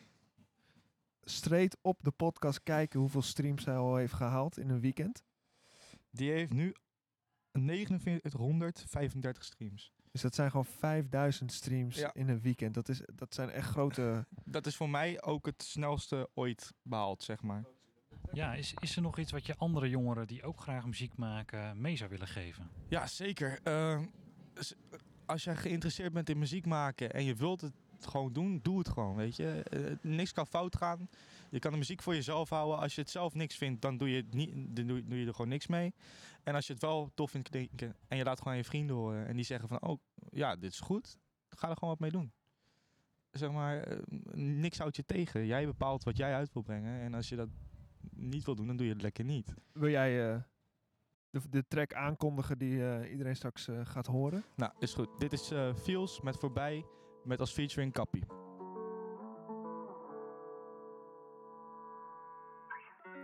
straight 1.31 1.77
op 1.83 2.05
de 2.05 2.11
podcast 2.11 2.63
kijken 2.63 3.01
hoeveel 3.01 3.23
streams 3.23 3.65
hij 3.65 3.77
al 3.77 3.97
heeft 3.97 4.13
gehaald 4.13 4.59
in 4.59 4.71
een 4.71 4.81
weekend. 4.81 5.25
Die 6.11 6.31
heeft 6.31 6.53
nu 6.53 6.75
4935 7.53 9.45
streams. 9.45 9.93
Dus 10.11 10.21
dat 10.23 10.35
zijn 10.35 10.51
gewoon 10.51 10.65
5000 10.65 11.53
streams 11.53 11.97
Ja. 11.97 12.15
in 12.15 12.29
een 12.29 12.41
weekend. 12.41 12.75
Dat, 12.75 12.89
is, 12.89 13.01
dat 13.15 13.35
zijn 13.35 13.51
echt 13.51 13.69
grote... 13.69 14.27
Dat 14.45 14.67
is 14.67 14.77
voor 14.77 14.91
mij 14.91 15.23
ook 15.23 15.47
het 15.47 15.63
snelste 15.63 16.31
ooit 16.35 16.73
behaald, 16.83 17.23
zeg 17.23 17.43
maar. 17.43 17.65
Ja, 18.33 18.55
is, 18.55 18.75
is 18.79 18.97
er 18.97 19.03
nog 19.03 19.19
iets 19.19 19.33
wat 19.33 19.47
je 19.47 19.57
andere 19.57 19.89
jongeren 19.89 20.27
die 20.27 20.43
ook 20.43 20.61
graag 20.61 20.87
muziek 20.87 21.17
maken 21.17 21.81
mee 21.81 21.97
zou 21.97 22.11
willen 22.11 22.29
geven? 22.29 22.71
Ja, 22.89 23.07
zeker. 23.07 23.61
Eh, 23.63 24.03
als 25.27 25.45
jij 25.45 25.57
geïnteresseerd 25.57 26.13
bent 26.13 26.29
in 26.29 26.39
muziek 26.39 26.67
maken 26.67 27.13
en 27.13 27.25
je 27.25 27.35
wilt 27.35 27.61
het 27.61 27.75
gewoon 28.01 28.33
doen, 28.33 28.61
doe 28.63 28.79
het 28.79 28.89
gewoon, 28.89 29.17
weet 29.17 29.37
je. 29.37 29.63
Eh, 29.63 29.81
niks 30.03 30.33
kan 30.33 30.47
fout 30.47 30.77
gaan. 30.77 31.09
Je 31.51 31.59
kan 31.59 31.73
de 31.73 31.79
muziek 31.79 32.03
voor 32.03 32.15
jezelf 32.15 32.49
houden. 32.49 32.79
Als 32.79 32.95
je 32.95 33.01
het 33.01 33.11
zelf 33.11 33.35
niks 33.35 33.57
vindt, 33.57 33.83
dan 33.83 33.97
doe 33.97 34.11
je, 34.11 34.17
het 34.17 34.35
niet, 34.35 34.77
dan 34.77 34.87
doe, 34.87 35.05
doe 35.07 35.19
je 35.19 35.27
er 35.27 35.35
gewoon 35.35 35.51
niks 35.51 35.67
mee. 35.67 35.95
En 36.43 36.55
als 36.55 36.67
je 36.67 36.73
het 36.73 36.83
wel 36.83 37.11
tof 37.15 37.31
vindt 37.31 37.49
klinken 37.49 37.97
en 38.09 38.17
je 38.17 38.25
laat 38.25 38.39
gewoon 38.39 38.53
aan 38.53 38.59
je 38.59 38.65
vrienden 38.65 38.97
horen 38.97 39.27
en 39.27 39.37
die 39.37 39.45
zeggen 39.45 39.69
van, 39.69 39.83
oh 39.83 40.01
ja, 40.31 40.57
dit 40.57 40.73
is 40.73 40.81
goed, 40.81 41.19
ga 41.49 41.69
er 41.69 41.75
gewoon 41.75 41.91
wat 41.91 42.01
mee 42.01 42.11
doen. 42.11 42.33
Zeg 43.31 43.51
maar, 43.51 43.83
eh, 43.83 43.99
niks 44.35 44.79
houdt 44.79 44.97
je 44.97 45.05
tegen. 45.05 45.47
Jij 45.47 45.67
bepaalt 45.67 46.05
wat 46.05 46.17
jij 46.17 46.35
uit 46.35 46.53
wil 46.53 46.63
brengen. 46.63 47.01
En 47.01 47.15
als 47.15 47.29
je 47.29 47.37
dat 47.37 47.49
niet 48.11 48.45
wil 48.45 48.55
doen, 48.55 48.67
dan 48.67 48.77
doe 48.77 48.87
je 48.87 48.93
het 48.93 49.03
lekker 49.03 49.25
niet. 49.25 49.55
Wil 49.73 49.91
jij 49.91 50.33
eh, 50.33 50.41
de, 51.31 51.41
de 51.51 51.65
track 51.69 51.95
aankondigen 51.95 52.59
die 52.59 53.11
iedereen 53.11 53.37
straks 53.37 53.69
gaat 53.83 54.07
horen? 54.07 54.45
Nou, 54.57 54.73
is 54.79 54.95
goed. 54.95 55.09
Dit 55.19 55.33
is 55.33 55.51
eh 55.51 55.75
Feels 55.75 56.21
met 56.21 56.37
Voorbij 56.37 56.85
met 57.27 57.41
als 57.41 57.53
featuring 57.53 57.93
Kappie. 57.93 58.25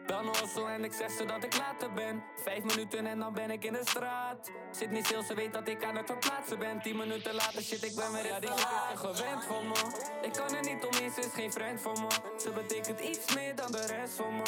Dan 0.07 0.27
hossel 0.27 0.69
en 0.69 0.85
ik 0.85 0.93
zeg 0.93 1.11
ze 1.11 1.25
dat 1.25 1.45
ik 1.45 1.59
later 1.59 1.93
ben. 1.93 2.23
Vijf 2.37 2.65
minuten 2.65 3.07
en 3.07 3.19
dan 3.19 3.33
ben 3.33 3.51
ik 3.51 3.65
in 3.65 3.73
de 3.73 3.81
straat. 3.85 4.51
Zit 4.71 4.91
niet 4.91 5.07
stil, 5.07 5.23
ze 5.23 5.35
weet 5.35 5.53
dat 5.53 5.69
ik 5.69 5.85
aan 5.85 5.97
het 5.97 6.07
verplaatsen 6.07 6.59
ben. 6.59 6.81
Tien 6.81 6.97
minuten 6.97 7.35
later 7.35 7.63
shit, 7.63 7.85
ik 7.85 7.95
ben 7.95 8.13
weer 8.13 8.27
ja, 8.27 8.41
die 8.41 8.51
is 8.51 8.61
te 8.61 8.97
gewend 8.97 9.45
voor 9.45 9.65
me. 9.65 9.75
Ik 10.23 10.33
kan 10.33 10.55
er 10.55 10.75
niet 10.75 10.85
omheen, 10.85 11.11
ze 11.11 11.21
is 11.21 11.33
geen 11.35 11.53
vriend 11.53 11.81
voor 11.81 12.01
me. 12.01 12.09
Ze 12.39 12.51
betekent 12.51 13.01
iets 13.01 13.35
meer 13.35 13.57
dan 13.57 13.73
de 13.73 13.87
rest 13.87 14.15
voor 14.15 14.33
me. 14.33 14.43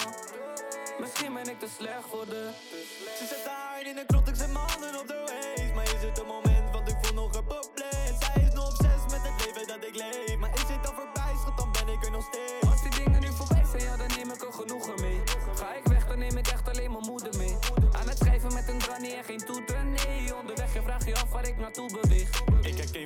Misschien 1.00 1.34
ben 1.34 1.48
ik 1.48 1.58
te 1.58 1.68
slecht 1.68 2.06
voor 2.08 2.26
de. 2.26 2.50
Ze 3.18 3.26
zet 3.26 3.46
haar 3.46 3.86
in 3.86 3.94
de 3.94 4.06
krot, 4.06 4.28
ik 4.28 4.34
zet 4.34 4.52
mijn 4.52 4.68
handen 4.68 5.00
op 5.00 5.06
de 5.06 5.24
waist 5.26 5.74
Maar 5.74 5.84
is 5.84 6.02
het 6.02 6.18
een 6.18 6.26
moment, 6.26 6.70
want 6.70 6.88
ik 6.88 6.96
voel 7.00 7.14
nog 7.14 7.34
een 7.34 7.44
probleem 7.44 7.73
Maar 9.94 10.50
is 10.54 10.66
dit 10.66 10.86
al 10.86 10.94
voorbij, 10.94 11.34
schat, 11.40 11.56
dan 11.56 11.72
ben 11.72 11.88
ik 11.94 12.04
er 12.04 12.10
nog 12.10 12.22
steeds 12.22 12.70
Als 12.70 12.82
die 12.82 13.04
dingen 13.04 13.20
nu 13.20 13.28
voorbij 13.32 13.64
zijn, 13.70 13.82
ja, 13.82 13.96
dan 13.96 14.06
neem 14.16 14.30
ik 14.30 14.42
er 14.42 14.52
genoegen 14.52 15.00
mee. 15.00 15.22
Ga 15.54 15.74
ik 15.74 15.84
weg, 15.84 16.06
dan 16.06 16.18
neem 16.18 16.36
ik 16.36 16.46
echt 16.46 16.68
alleen 16.68 16.92
mijn 16.92 17.04
moeder 17.06 17.36
mee. 17.36 17.56
Aan 17.92 18.08
het 18.08 18.18
schrijven 18.18 18.54
met 18.54 18.68
een 18.68 18.80
granny 18.80 19.12
en 19.12 19.24
geen 19.24 19.44
toeter, 19.44 19.84
nee. 19.84 20.36
Onderweg, 20.36 20.74
je 20.74 20.82
vraagt 20.82 21.06
je 21.06 21.14
af 21.14 21.30
waar 21.30 21.48
ik 21.48 21.56
naartoe 21.56 21.90
beweeg. 22.00 22.13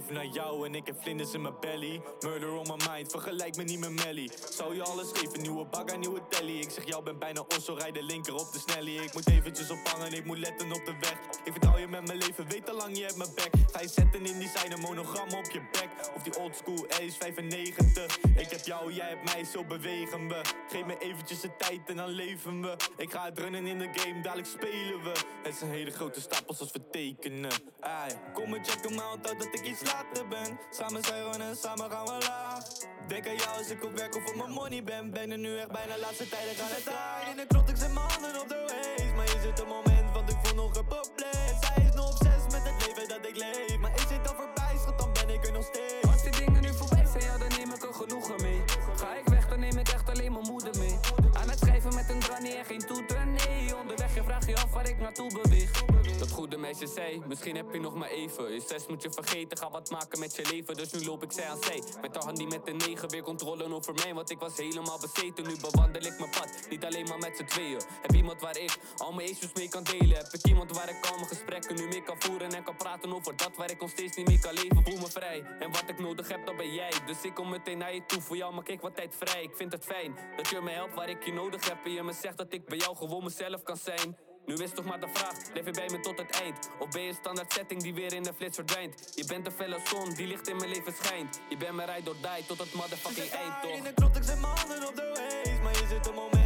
Even 0.09 0.21
naar 0.21 0.35
jou 0.35 0.67
en 0.67 0.75
ik 0.75 0.87
heb 0.87 1.03
vlinders 1.03 1.33
in 1.33 1.43
mijn 1.43 1.55
belly. 1.61 2.01
Murder 2.21 2.53
on 2.53 2.67
my 2.67 2.91
mind, 2.91 3.11
vergelijk 3.11 3.57
me 3.57 3.63
niet 3.63 3.79
met 3.79 4.05
Melly. 4.05 4.31
Zou 4.51 4.75
je 4.75 4.83
alles 4.83 5.09
geven, 5.13 5.43
nieuwe 5.43 5.65
bagger, 5.65 5.99
nieuwe 5.99 6.21
telly. 6.29 6.59
Ik 6.59 6.71
zeg 6.71 6.87
jou 6.87 7.03
ben 7.03 7.19
bijna 7.19 7.45
osso, 7.57 7.75
rij 7.75 7.93
de 7.93 8.03
linker 8.03 8.35
op 8.35 8.53
de 8.53 8.59
snelly. 8.59 8.97
Ik 8.97 9.15
moet 9.15 9.29
eventjes 9.29 9.71
ophangen, 9.71 10.13
ik 10.13 10.25
moet 10.25 10.39
letten 10.39 10.73
op 10.73 10.85
de 10.85 10.95
weg. 11.01 11.19
Ik 11.45 11.53
vertrouw 11.53 11.79
je 11.79 11.89
met 11.89 12.07
mijn 12.07 12.19
leven, 12.19 12.49
weet 12.49 12.71
al 12.71 12.77
lang 12.77 12.97
je 12.97 13.03
hebt 13.03 13.17
mijn 13.17 13.31
back. 13.35 13.51
Ga 13.73 13.81
je 13.81 13.89
zetten 13.89 14.27
in 14.27 14.39
die 14.39 14.49
zijn 14.49 14.73
een 14.73 14.81
monogram 14.81 15.29
op 15.29 15.51
je 15.51 15.61
bek 15.73 15.89
Of 16.15 16.23
die 16.23 16.39
oldschool 16.39 16.87
Ace 16.89 17.17
95 17.19 18.19
Ik 18.19 18.51
heb 18.51 18.65
jou, 18.65 18.93
jij 18.93 19.09
hebt 19.09 19.35
mij, 19.35 19.45
zo 19.45 19.65
bewegen 19.65 20.29
we. 20.29 20.41
Geef 20.69 20.85
me 20.85 20.99
eventjes 20.99 21.41
de 21.41 21.57
tijd 21.57 21.81
en 21.87 21.97
dan 21.97 22.09
leven 22.09 22.63
we. 22.63 22.77
Ik 22.97 23.11
ga 23.11 23.25
het 23.25 23.39
runnen 23.39 23.67
in 23.67 23.79
de 23.79 23.89
game, 23.93 24.23
dadelijk 24.23 24.49
spelen 24.49 25.03
we. 25.03 25.13
Het 25.43 25.55
zijn 25.55 25.71
hele 25.71 25.91
grote 25.91 26.21
stapels 26.21 26.61
als 26.61 26.73
we 26.73 26.81
tekenen. 26.91 27.51
Ai, 27.81 28.13
kom 28.33 28.51
maar 28.51 28.65
checken 28.65 28.95
maar 28.95 29.13
onthoud 29.13 29.39
dat 29.39 29.49
ik 29.53 29.67
iets 29.67 29.83
ben 30.29 30.59
Samen 30.71 31.05
zijn 31.05 31.31
we 31.31 31.39
en 31.39 31.57
samen 31.57 31.91
gaan 31.91 32.05
we 32.05 32.19
laag 32.29 32.63
Denk 33.07 33.27
aan 33.27 33.37
jou 33.37 33.59
als 33.59 33.71
ik 33.71 33.85
op 33.85 33.93
werk 33.93 34.17
of 34.17 34.27
op 34.27 34.37
mijn 34.37 34.51
money 34.51 34.85
ben 34.85 35.11
Ben 35.11 35.31
er 35.31 35.39
nu 35.39 35.59
echt 35.59 35.73
bijna 35.73 35.99
laatste 35.99 36.29
tijden 36.29 36.55
gaan 36.55 36.69
het 36.71 36.85
daar 36.85 37.31
In 37.31 37.37
de 37.37 37.47
krot, 37.47 37.69
ik 37.69 37.77
zet 37.77 37.93
mijn 37.93 38.07
handen 38.11 38.41
op 38.41 38.49
de 38.49 38.61
waist 38.67 39.15
Maar 39.17 39.25
is 39.25 39.45
het 39.45 39.61
een 39.61 39.67
moment, 39.67 40.13
want 40.13 40.31
ik 40.31 40.37
voel 40.43 40.55
nog 40.55 40.77
een 40.77 40.87
probleem 40.87 41.55
Zij 41.61 41.85
is 41.85 41.95
nog 41.95 42.11
obsessief 42.11 42.53
met 42.53 42.65
het 42.71 42.87
leven 42.87 43.09
dat 43.09 43.27
ik 43.31 43.37
leef 43.37 43.79
Maar 43.79 43.95
is 43.95 44.07
dit 44.09 44.29
al 44.29 44.35
voorbij, 44.35 44.75
schat, 44.83 44.99
dan 44.99 45.13
ben 45.13 45.29
ik 45.29 45.47
er 45.47 45.53
nog 45.53 45.65
steeds 45.65 46.07
Als 46.13 46.23
die 46.23 46.33
dingen 46.45 46.63
nu 46.63 46.75
voorbij 46.75 47.07
zijn, 47.07 47.25
ja, 47.25 47.39
dan 47.39 47.49
neem 47.59 47.71
ik 47.75 47.83
er 47.83 47.95
genoegen 47.95 48.43
mee. 48.43 48.63
Ga 48.97 49.17
ik 49.17 49.29
weg, 49.29 49.49
dan 49.49 49.61
neem 49.61 49.79
ik 49.79 49.89
echt 49.89 50.11
alleen 50.11 50.33
mijn 50.33 50.47
moeder 50.47 50.79
mee. 50.79 50.99
Aan 51.33 51.49
het 51.49 51.59
schrijven 51.59 51.95
met 51.95 52.11
een 52.11 52.23
granny 52.23 52.55
en 52.55 52.65
geen 52.65 52.87
toeter, 52.87 53.27
nee. 53.27 53.77
Onderweg, 53.77 54.15
je 54.15 54.23
vraagt 54.23 54.47
je 54.47 54.57
af 54.57 54.71
waar 54.71 54.89
ik 54.89 54.99
naartoe 54.99 55.41
beweeg. 55.43 55.88
Dat 56.19 56.31
goede 56.31 56.57
meisje 56.57 56.87
zei, 56.87 57.23
misschien 57.27 57.57
heb 57.57 57.73
je 57.73 57.81
nog 57.81 57.95
maar 57.95 58.09
even. 58.09 58.53
Je 58.53 58.63
zes 58.67 58.87
moet 58.87 59.03
je 59.03 59.11
vergeten, 59.11 59.59
ga 59.59 59.71
wat 59.71 59.91
maken 59.91 60.19
met 60.19 60.37
je 60.37 60.49
leven. 60.51 60.75
Dus 60.75 60.93
nu 60.93 61.05
loop 61.05 61.23
ik 61.23 61.33
zij 61.33 61.49
aan 61.49 61.63
zij. 61.63 61.83
Met 62.01 62.17
hand 62.17 62.37
die 62.37 62.47
met 62.47 62.65
de 62.65 62.73
negen 62.73 63.09
weer 63.11 63.23
controle 63.23 63.75
over 63.75 63.95
mij. 63.95 64.15
Want 64.15 64.31
ik 64.31 64.39
was 64.39 64.57
helemaal 64.57 64.99
bezeten, 65.01 65.47
nu 65.47 65.57
bewandel 65.61 66.03
ik 66.03 66.19
mijn 66.19 66.31
pad. 66.31 66.49
Niet 66.71 66.85
alleen 66.85 67.09
maar 67.09 67.19
met 67.19 67.37
z'n 67.37 67.45
tweeën. 67.45 67.81
Heb 68.03 68.15
iemand 68.15 68.41
waar 68.41 68.59
ik 68.59 68.79
al 68.97 69.13
mijn 69.13 69.31
issues 69.31 69.53
mee 69.53 69.69
kan 69.69 69.83
delen. 69.83 70.17
Heb 70.17 70.33
ik 70.33 70.47
iemand 70.47 70.77
waar 70.77 70.89
ik 70.89 71.07
al 71.11 71.17
mijn 71.17 71.29
gesprekken 71.29 71.77
nu 71.77 71.89
mee 71.89 72.03
kan 72.03 72.17
voeren. 72.19 72.51
En 72.51 72.65
kan 72.65 72.77
praten 72.77 73.15
over 73.15 73.37
dat 73.37 73.57
waar 73.57 73.71
ik 73.71 73.81
nog 73.81 73.91
steeds 73.91 74.17
niet 74.17 74.29
mee 74.29 74.39
kan 74.39 74.55
leven. 74.55 74.85
Voel 74.85 74.99
me 74.99 75.11
vrij. 75.11 75.43
En 75.59 75.73
wat 75.73 75.85
ik 75.87 75.99
nodig 75.99 76.29
heb, 76.29 76.47
dat 76.47 76.57
ben 76.57 76.75
jij. 76.75 76.93
Dus 77.07 77.23
ik 77.23 77.35
kom 77.35 77.49
meteen 77.49 77.79
naar 77.79 77.95
je 77.95 78.07
toe. 78.07 78.21
Voor 78.21 78.37
jou 78.37 78.55
maak 78.55 78.69
ik 78.69 78.81
wat 78.81 78.97
tijd 78.97 79.15
vrij. 79.19 79.43
Ik 79.43 79.57
vind 79.57 79.73
het 79.73 79.85
fijn 79.85 80.17
dat 80.37 80.49
je 80.49 80.61
me 80.61 80.71
helpt 80.71 80.95
waar 80.95 81.09
ik 81.09 81.25
je 81.25 81.33
nodig 81.33 81.69
heb. 81.69 81.85
En 81.85 81.91
je 81.91 82.03
me 82.03 82.13
zegt 82.13 82.37
dat 82.37 82.53
ik 82.53 82.67
bij 82.67 82.79
jou 82.79 82.97
gewoon 82.97 83.25
mezelf 83.25 83.63
kan 83.63 83.77
zijn. 83.77 84.28
Nu 84.49 84.55
is 84.55 84.71
toch 84.75 84.85
maar 84.85 85.01
de 85.01 85.09
vraag, 85.13 85.35
blijf 85.53 85.67
je 85.67 85.73
bij 85.73 85.89
me 85.91 86.01
tot 86.01 86.19
het 86.19 86.31
eind? 86.31 86.71
Of 86.79 86.89
ben 86.89 87.03
je 87.03 87.13
standaard 87.13 87.53
setting 87.53 87.83
die 87.83 87.95
weer 87.95 88.15
in 88.15 88.23
de 88.23 88.33
flits 88.37 88.57
verdwijnt? 88.57 89.13
Je 89.15 89.25
bent 89.27 89.47
een 89.47 89.53
felle 89.53 89.81
zon 89.85 90.15
die 90.15 90.27
licht 90.27 90.49
in 90.49 90.57
mijn 90.57 90.71
leven 90.71 90.95
schijnt. 91.03 91.41
Je 91.49 91.57
bent 91.57 91.75
mijn 91.75 91.89
ride 91.89 92.11
or 92.11 92.17
die 92.21 92.47
tot 92.47 92.59
het 92.59 92.73
motherfucking 92.75 93.31
eind, 93.31 93.63
toch? 93.63 93.71
In 93.71 93.83
de 93.83 93.93
krot, 93.95 94.17
ik 94.17 94.23
zet 94.23 94.41
mijn 94.41 94.57
handen 94.57 94.89
op 94.89 94.97
de 94.97 95.13
waist 95.15 95.63
Maar 95.63 95.73
is 95.73 95.91
het 95.91 96.07
een 96.07 96.15
moment, 96.15 96.38